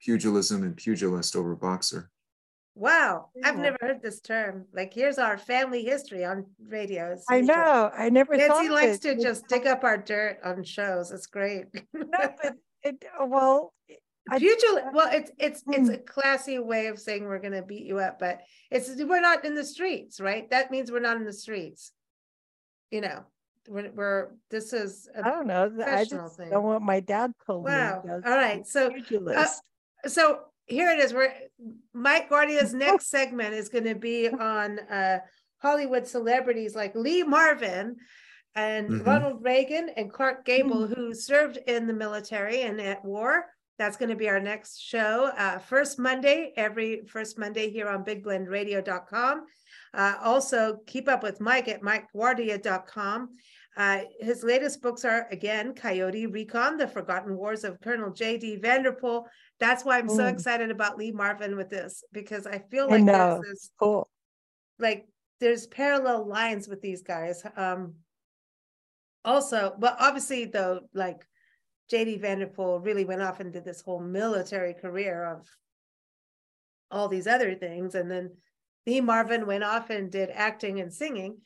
[0.00, 2.10] pugilism and pugilist over boxer.
[2.74, 3.48] Wow, yeah.
[3.48, 4.66] I've never heard this term.
[4.72, 7.24] Like, here's our family history on radios.
[7.28, 7.90] I know.
[7.96, 9.16] I never Nancy likes it.
[9.16, 11.10] to just dig up our dirt on shows.
[11.10, 11.66] It's great.
[11.92, 13.74] no, but it, well,
[14.30, 14.92] Pugil.
[14.92, 15.94] Well, it's it's it's hmm.
[15.94, 18.40] a classy way of saying we're going to beat you up, but
[18.70, 20.48] it's we're not in the streets, right?
[20.50, 21.92] That means we're not in the streets.
[22.90, 23.24] You know,
[23.68, 25.72] we're, we're this is I don't know.
[25.84, 26.50] I just thing.
[26.50, 28.02] know what my dad told wow.
[28.04, 28.66] All right.
[28.66, 28.90] So,
[29.34, 29.46] uh,
[30.06, 30.40] so
[30.70, 31.12] here it is.
[31.12, 31.32] We're
[31.92, 35.18] Mike Guardia's next segment is going to be on uh,
[35.58, 37.96] Hollywood celebrities like Lee Marvin
[38.54, 39.08] and mm-hmm.
[39.08, 40.94] Ronald Reagan and Clark Gable, mm-hmm.
[40.94, 43.46] who served in the military and at war.
[43.78, 45.30] That's going to be our next show.
[45.36, 49.46] Uh, first Monday, every first Monday here on bigblendradio.com.
[49.94, 53.30] Uh, also, keep up with Mike at mikeguardia.com.
[53.76, 58.56] Uh, his latest books are again Coyote Recon, The Forgotten Wars of Colonel J.D.
[58.56, 59.26] Vanderpool.
[59.60, 60.16] That's why I'm mm.
[60.16, 64.08] so excited about Lee Marvin with this because I feel like I there's this, cool.
[64.78, 65.06] like
[65.38, 67.42] there's parallel lines with these guys.
[67.56, 67.94] Um,
[69.24, 71.26] also, but obviously though, like
[71.90, 72.18] J.D.
[72.18, 75.46] Vanderpool really went off and did this whole military career of
[76.90, 78.30] all these other things, and then
[78.86, 81.36] Lee Marvin went off and did acting and singing,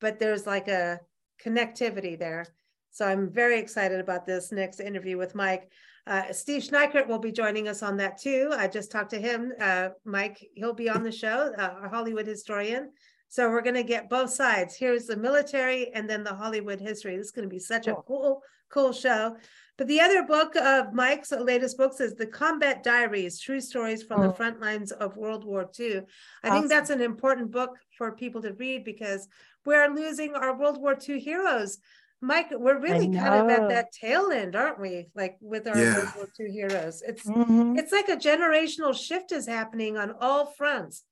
[0.00, 1.00] but there's like a
[1.42, 2.46] connectivity there.
[2.90, 5.70] So I'm very excited about this next interview with Mike.
[6.06, 8.52] Uh, Steve Schneikert will be joining us on that too.
[8.56, 9.52] I just talked to him.
[9.60, 12.90] Uh, Mike, he'll be on the show, uh, our Hollywood historian.
[13.28, 14.74] So we're going to get both sides.
[14.74, 17.16] Here's the military and then the Hollywood history.
[17.16, 19.36] This is going to be such a cool, cool show.
[19.78, 24.20] But the other book of Mike's latest books is The Combat Diaries True Stories from
[24.20, 24.26] oh.
[24.26, 26.02] the Front Lines of World War II.
[26.42, 26.58] I awesome.
[26.58, 29.28] think that's an important book for people to read because
[29.64, 31.78] we're losing our World War II heroes.
[32.22, 35.08] Mike, we're really kind of at that tail end, aren't we?
[35.14, 35.94] Like with our yeah.
[35.96, 37.02] World War II heroes.
[37.06, 37.78] It's mm-hmm.
[37.78, 41.04] it's like a generational shift is happening on all fronts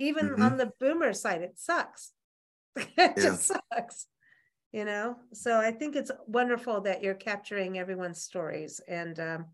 [0.00, 0.42] even mm-hmm.
[0.42, 2.12] on the boomer side it sucks
[2.76, 3.12] it yeah.
[3.16, 4.06] just sucks
[4.72, 9.44] you know so i think it's wonderful that you're capturing everyone's stories and um,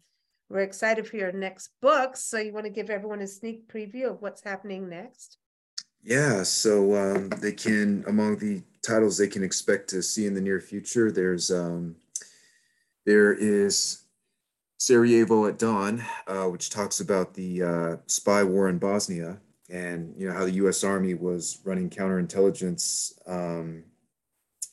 [0.49, 4.11] we're excited for your next books so you want to give everyone a sneak preview
[4.11, 5.39] of what's happening next
[6.07, 10.41] yeah so um, they can among the titles they can expect to see in the
[10.41, 11.97] near future there's um,
[13.05, 14.05] there is
[14.79, 19.39] sarajevo at dawn uh, which talks about the uh, spy war in bosnia
[19.69, 20.85] and you know how the U.S.
[20.85, 23.85] Army was running counterintelligence um,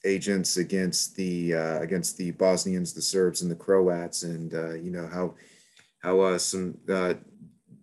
[0.06, 4.92] agents against the uh, against the Bosnians, the Serbs, and the Croats, and uh, you
[4.92, 5.36] know how
[6.00, 7.16] how uh, some uh,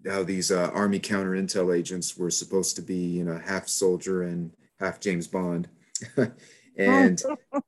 [0.09, 4.53] how these uh, Army counterintel agents were supposed to be you know half soldier and
[4.79, 5.69] half James Bond,
[6.77, 7.23] and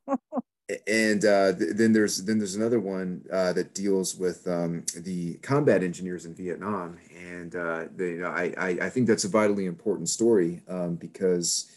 [0.86, 5.34] and uh, th- then there's then there's another one uh, that deals with um, the
[5.34, 9.28] combat engineers in Vietnam, and uh, they, you know, I, I, I think that's a
[9.28, 11.70] vitally important story um, because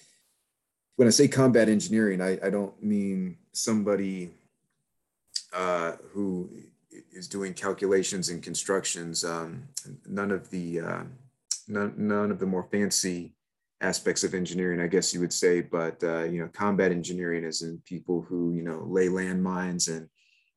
[0.95, 4.31] when I say combat engineering, I, I don't mean somebody
[5.53, 6.49] uh, who
[7.11, 9.23] is doing calculations and constructions.
[9.23, 9.63] Um,
[10.07, 11.03] none of the uh,
[11.67, 13.33] none, none of the more fancy
[13.81, 17.61] aspects of engineering, I guess you would say, but uh, you know, combat engineering is
[17.61, 20.09] in people who you know lay landmines and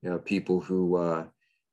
[0.03, 1.25] you know people who uh,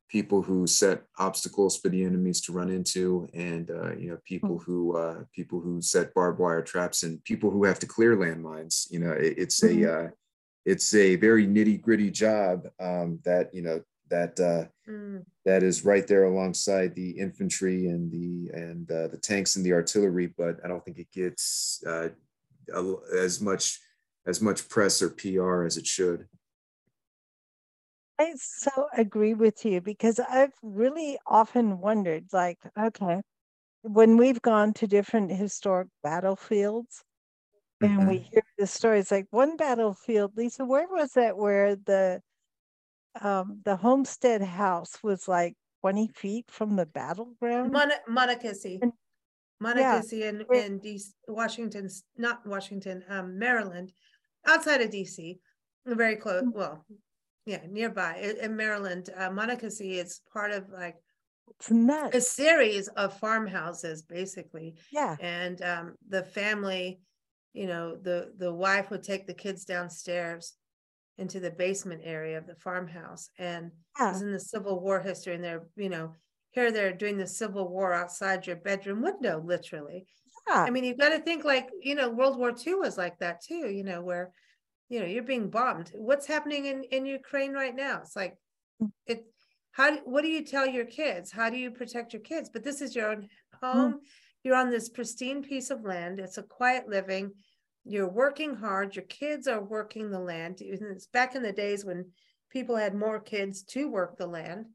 [0.09, 4.57] people who set obstacles for the enemies to run into, and uh, you know people
[4.57, 8.89] who uh, people who set barbed wire traps and people who have to clear landmines.
[8.91, 9.85] You know, it, it's mm-hmm.
[9.85, 10.07] a uh,
[10.65, 15.23] it's a very nitty gritty job um, that you know that uh, mm.
[15.45, 19.73] that is right there alongside the infantry and the and uh, the tanks and the
[19.73, 20.27] artillery.
[20.27, 22.09] But I don't think it gets uh,
[23.17, 23.79] as much
[24.25, 26.27] as much press or PR as it should.
[28.17, 33.21] I so agree with you because I've really often wondered, like, okay,
[33.81, 37.03] when we've gone to different historic battlefields
[37.81, 38.09] and mm-hmm.
[38.09, 42.21] we hear the stories, like one battlefield, Lisa, where was that where the
[43.21, 47.71] um, the homestead house was like 20 feet from the battleground.
[47.71, 48.79] Mon- Monocacy.
[49.59, 50.29] Monocacy yeah.
[50.29, 53.93] in, in DC, Washington, not Washington, um, Maryland,
[54.45, 55.37] outside of DC,
[55.85, 56.43] very close.
[56.43, 56.53] Mm.
[56.53, 56.85] Well,
[57.45, 59.09] yeah, nearby in Maryland.
[59.15, 60.95] Uh, Monocacy is part of like
[61.49, 62.15] it's nuts.
[62.15, 64.75] a series of farmhouses, basically.
[64.91, 65.15] Yeah.
[65.19, 66.99] And um, the family,
[67.53, 70.53] you know, the the wife would take the kids downstairs
[71.17, 74.11] into the basement area of the farmhouse and yeah.
[74.11, 75.35] was in the Civil War history.
[75.35, 76.13] And they're, you know,
[76.51, 80.05] here they're doing the Civil War outside your bedroom window, literally.
[80.47, 80.63] Yeah.
[80.63, 83.41] I mean, you've got to think like, you know, World War II was like that
[83.41, 84.31] too, you know, where,
[84.89, 85.91] you know, you're being bombed.
[85.95, 87.99] What's happening in, in Ukraine right now?
[88.01, 88.37] It's like,
[88.81, 88.91] mm.
[89.07, 89.25] it,
[89.71, 91.31] how, what do you tell your kids?
[91.31, 92.49] How do you protect your kids?
[92.51, 93.27] But this is your own mm.
[93.61, 93.93] home.
[93.93, 93.97] Mm.
[94.43, 96.19] You're on this pristine piece of land.
[96.19, 97.31] It's a quiet living
[97.85, 102.05] you're working hard your kids are working the land it's back in the days when
[102.49, 104.65] people had more kids to work the land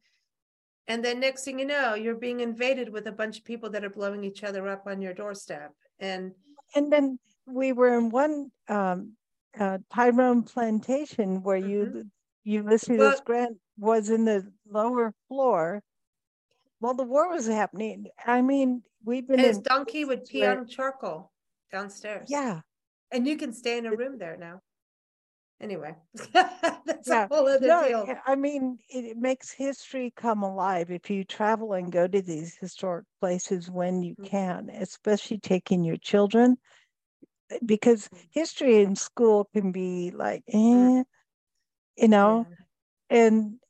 [0.86, 3.84] and then next thing you know you're being invaded with a bunch of people that
[3.84, 6.32] are blowing each other up on your doorstep and
[6.76, 9.12] and then we were in one um,
[9.58, 11.68] uh, Tyrone Plantation, where Mhm.
[11.68, 12.10] you
[12.44, 15.82] Ulysses Well- Grant was in the lower floor
[16.78, 18.06] while the war was happening.
[18.24, 21.32] I mean, we've been his donkey would pee where- on charcoal
[21.72, 22.28] downstairs.
[22.30, 22.60] Yeah,
[23.12, 24.60] And you can stay in a room there now.
[25.60, 25.94] Anyway,
[26.32, 27.24] that's Yeah.
[27.24, 28.20] a whole other no, deal.
[28.26, 33.04] I mean, it, makes history come alive if you travel and go to these historic
[33.20, 34.26] places when you Mhm.
[34.26, 36.56] can, especially taking your children.
[37.52, 38.28] uh, Because Mm.
[38.30, 41.00] history in school can be like, Mm.
[41.00, 41.04] eh,
[41.96, 42.56] you know, Yeah.
[43.10, 43.60] and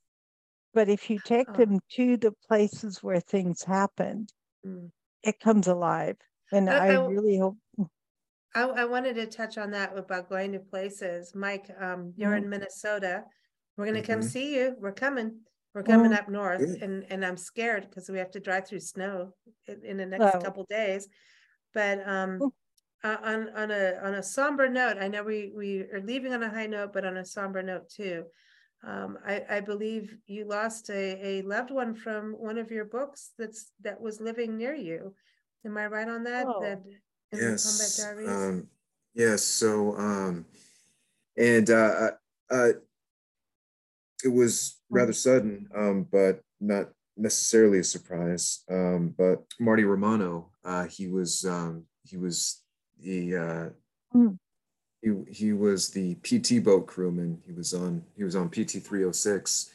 [0.75, 1.53] but if you take Oh.
[1.55, 4.33] them to the places where things happened,
[4.67, 4.91] Mm.
[5.23, 6.17] it comes alive.
[6.53, 7.59] And I- I, I- really hope
[8.55, 11.33] I, I wanted to touch on that about going to places.
[11.35, 13.25] Mike, um, you're in Minnesota.
[13.77, 14.25] We're gonna come Mhm.
[14.25, 14.75] see you.
[14.79, 15.41] We're coming.
[15.73, 16.19] We're coming Mm.
[16.19, 16.83] up north Good.
[16.83, 19.35] and, and I'm scared because we have to drive through snow
[19.69, 20.41] in, in the next Oh.
[20.41, 21.09] couple days.
[21.73, 22.53] But, um,
[23.05, 26.43] uh, on, on a, on a somber note, I know we, we are leaving on
[26.43, 28.27] a high note, but on a somber note too.
[28.83, 33.31] Um, I, I believe you lost a, a loved one from one of your books
[33.39, 35.15] that's, that was living near you.
[35.65, 36.47] Am I right on that?
[36.49, 36.61] Oh.
[36.61, 37.01] That in the Combat
[37.33, 38.05] Yes.
[38.27, 38.67] Um,
[39.15, 39.43] yes.
[39.43, 40.47] So, um,
[41.37, 42.11] and uh,
[42.51, 42.69] uh,
[44.25, 48.65] it was rather sudden, um, but not necessarily a surprise.
[48.71, 52.63] Um, but Marty Romano, uh, he was um, he was
[53.01, 53.69] the uh,
[54.13, 54.39] Mm.
[55.01, 57.41] he he was the PT boat crewman.
[57.47, 59.71] He was on he was on PT three hundred six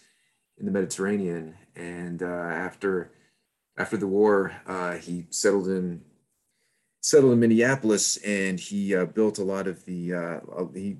[0.58, 3.12] in the Mediterranean, and uh, after
[3.78, 6.02] after the war, uh, he settled in
[7.06, 10.40] settled in Minneapolis, and he uh, built a lot of the uh,
[10.74, 10.98] he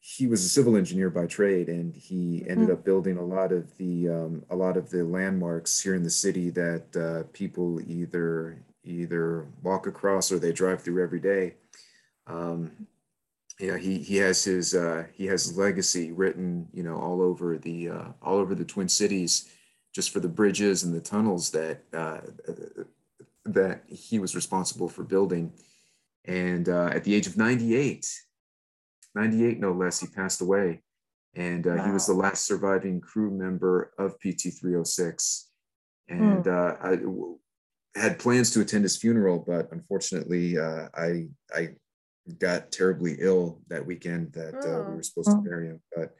[0.00, 2.72] he was a civil engineer by trade, and he ended Mhm.
[2.72, 6.08] up building a lot of the um, a lot of the landmarks here in the
[6.24, 11.56] city that uh, people either either walk across or they drive through every day.
[12.26, 12.86] Um,
[13.60, 17.90] yeah, he he has his uh, he has legacy written, you know, all over the
[17.90, 19.50] uh, all over the Twin Cities,
[19.92, 22.20] just for the bridges and the tunnels that uh,
[23.54, 25.52] that he was responsible for building.
[26.24, 28.06] And uh, at the age of 98,
[29.14, 30.82] 98 no less, he passed away.
[31.34, 35.50] And uh, he was the last surviving crew member of PT 306.
[36.08, 37.38] And uh, I w-
[37.94, 41.68] had plans to attend his funeral, but unfortunately, uh, I, I
[42.38, 45.42] got terribly ill that weekend that uh, we were supposed to Oh.
[45.42, 45.80] bury him.
[45.94, 46.14] But,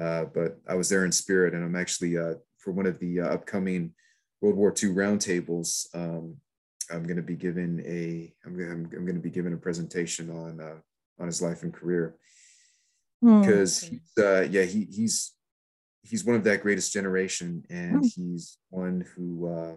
[0.00, 3.20] uh, but I was there in spirit, and I'm actually uh, for one of the
[3.20, 3.92] uh, upcoming
[4.40, 5.86] World War II roundtables.
[5.94, 6.36] Um,
[6.90, 9.56] I'm going to be given a I'm going I'm, I'm going to be given a
[9.56, 10.76] presentation on uh,
[11.20, 12.16] on his life and career
[13.24, 13.40] Mm.
[13.40, 13.98] because Okay.
[14.14, 15.32] he's uh, yeah he he's
[16.02, 18.14] he's one of that greatest generation and Mm.
[18.14, 19.74] he's one who uh,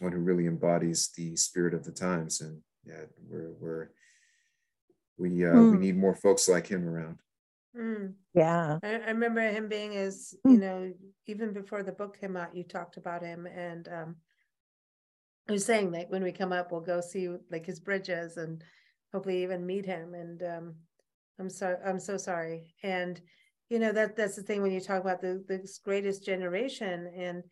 [0.00, 3.88] one who really embodies the spirit of the times and yeah we're we're
[5.16, 5.80] we uh, we Mm.
[5.80, 7.18] need more folks like him around.
[7.74, 8.12] Mm.
[8.34, 8.78] yeah.
[8.82, 10.52] I, I remember him being as, Mm.
[10.52, 10.92] you know,
[11.26, 14.16] even before the book came out, you talked about him and um
[15.48, 18.62] I was saying like when we come up, we'll go see like his bridges and
[19.12, 20.14] hopefully even meet him.
[20.14, 20.74] And um
[21.38, 22.74] I'm so I'm so sorry.
[22.82, 23.20] And
[23.68, 27.42] you know that that's the thing when you talk about the this greatest generation and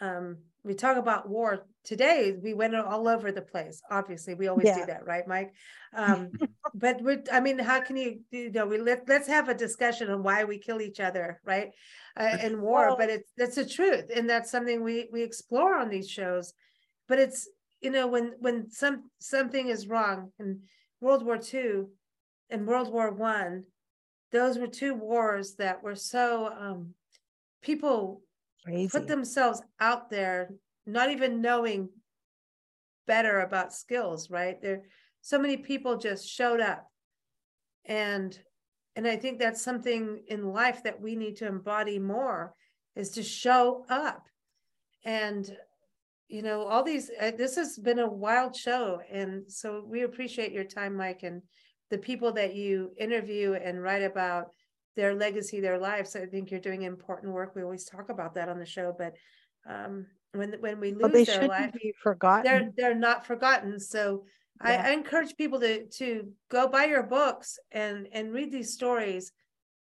[0.00, 3.80] um we talk about war today we went all over the place.
[3.90, 5.52] Obviously we always do that right mike?
[5.96, 6.30] Um
[6.74, 10.10] but we're i mean how can you you know we let, let's have a discussion
[10.10, 11.70] on why we kill each other right
[12.16, 14.06] uh, in war Well- but it's that's the truth.
[14.14, 16.52] And that's something we we explore on these shows
[17.08, 17.48] but it's
[17.80, 20.60] you know when when some something is wrong in
[21.00, 21.82] world war ii
[22.50, 23.64] and world war one
[24.32, 26.94] those were two wars that were so um
[27.62, 28.22] people
[28.64, 28.88] Crazy.
[28.88, 30.50] put themselves out there
[30.86, 31.88] not even knowing
[33.06, 34.60] better about skills right?
[34.60, 34.82] There
[35.20, 36.86] so many people just showed up.
[37.86, 38.38] And
[38.96, 42.54] and i think that's something in life that we need to embody more
[42.96, 44.26] is to show up.
[45.04, 45.54] And
[46.28, 50.52] you know all these uh, this has been a wild show and so we appreciate
[50.52, 51.42] your time mike and
[51.90, 54.46] the people that you interview and write about
[54.96, 56.16] their legacy their lives.
[56.16, 57.54] I think you're doing important work.
[57.54, 59.14] We always talk about that on the show but
[59.68, 61.94] um when when we Well, lose they their life be
[62.42, 63.78] they're they're not forgotten.
[63.80, 64.24] So
[64.60, 69.32] I, I encourage people to to go buy your books and and read these stories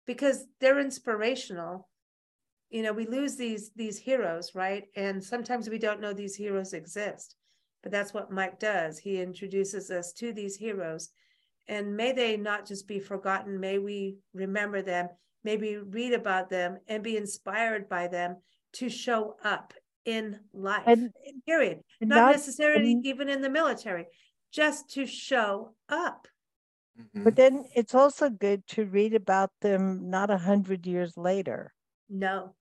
[0.06, 1.87] because they're inspirational
[2.70, 4.84] you know we lose these these heroes right?
[4.96, 7.36] And sometimes we don't know these heroes exist
[7.82, 8.98] but that's what mike does.
[8.98, 11.10] He introduces us to these heroes.
[11.68, 13.60] And may they not just be forgotten.
[13.60, 15.08] May we remember them.
[15.44, 18.36] Maybe read about them and be inspired by them
[18.74, 21.12] to show up in life And,
[21.46, 21.80] period.
[22.00, 24.06] and not not- necessarily and- even in the military
[24.52, 26.26] just to show up.
[26.98, 27.22] Mm-hmm.
[27.24, 31.72] But then it's also good to read about them not a hundred years later.
[32.08, 32.54] No,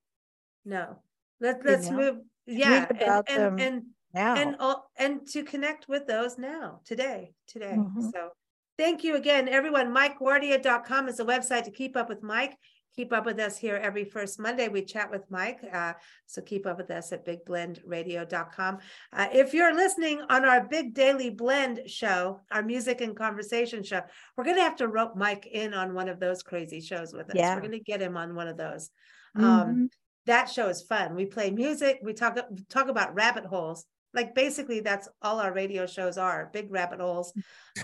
[0.64, 0.98] no.
[1.40, 1.98] Let, let's you know?
[1.98, 2.16] move.
[2.46, 2.86] Yeah.
[2.90, 3.82] And, and, and
[4.14, 4.34] now.
[4.34, 4.56] And,
[4.96, 7.74] and to connect with those now, today, today.
[7.76, 8.08] Mm-hmm.
[8.12, 8.30] So
[8.76, 9.94] thank you again, everyone.
[9.94, 12.56] MikeGuardia.com is a website to keep up with Mike
[12.98, 14.66] keep up with us here every first Monday.
[14.66, 15.60] We chat with Mike.
[15.72, 15.92] Uh,
[16.26, 18.78] so keep up with us at bigblendradio.com.
[19.12, 24.00] Uh, if you're listening on our Big Daily Blend show, our music and conversation show,
[24.36, 27.30] we're going to have to rope Mike in on one of those crazy shows with
[27.30, 27.36] us.
[27.36, 27.54] Yeah.
[27.54, 28.90] We're going to get him on one of those.
[29.36, 29.70] Um, mm-hmm.
[29.70, 29.90] Um,
[30.28, 31.14] that show is fun.
[31.14, 31.98] We play music.
[32.02, 33.84] We talk talk about rabbit holes.
[34.14, 37.32] Like basically, that's all our radio shows are big rabbit holes.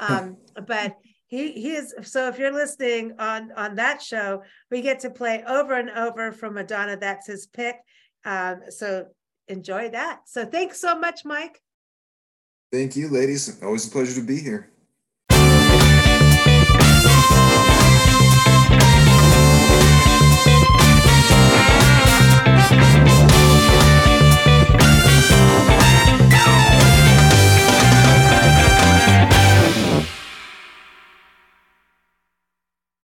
[0.00, 0.36] Um,
[0.66, 5.10] but he he is so if you're listening on on that show we get to
[5.10, 7.76] play over and over from madonna that's his pick
[8.24, 9.06] um, so
[9.48, 11.60] enjoy that so thanks so much mike
[12.70, 14.70] thank you ladies always a pleasure to be here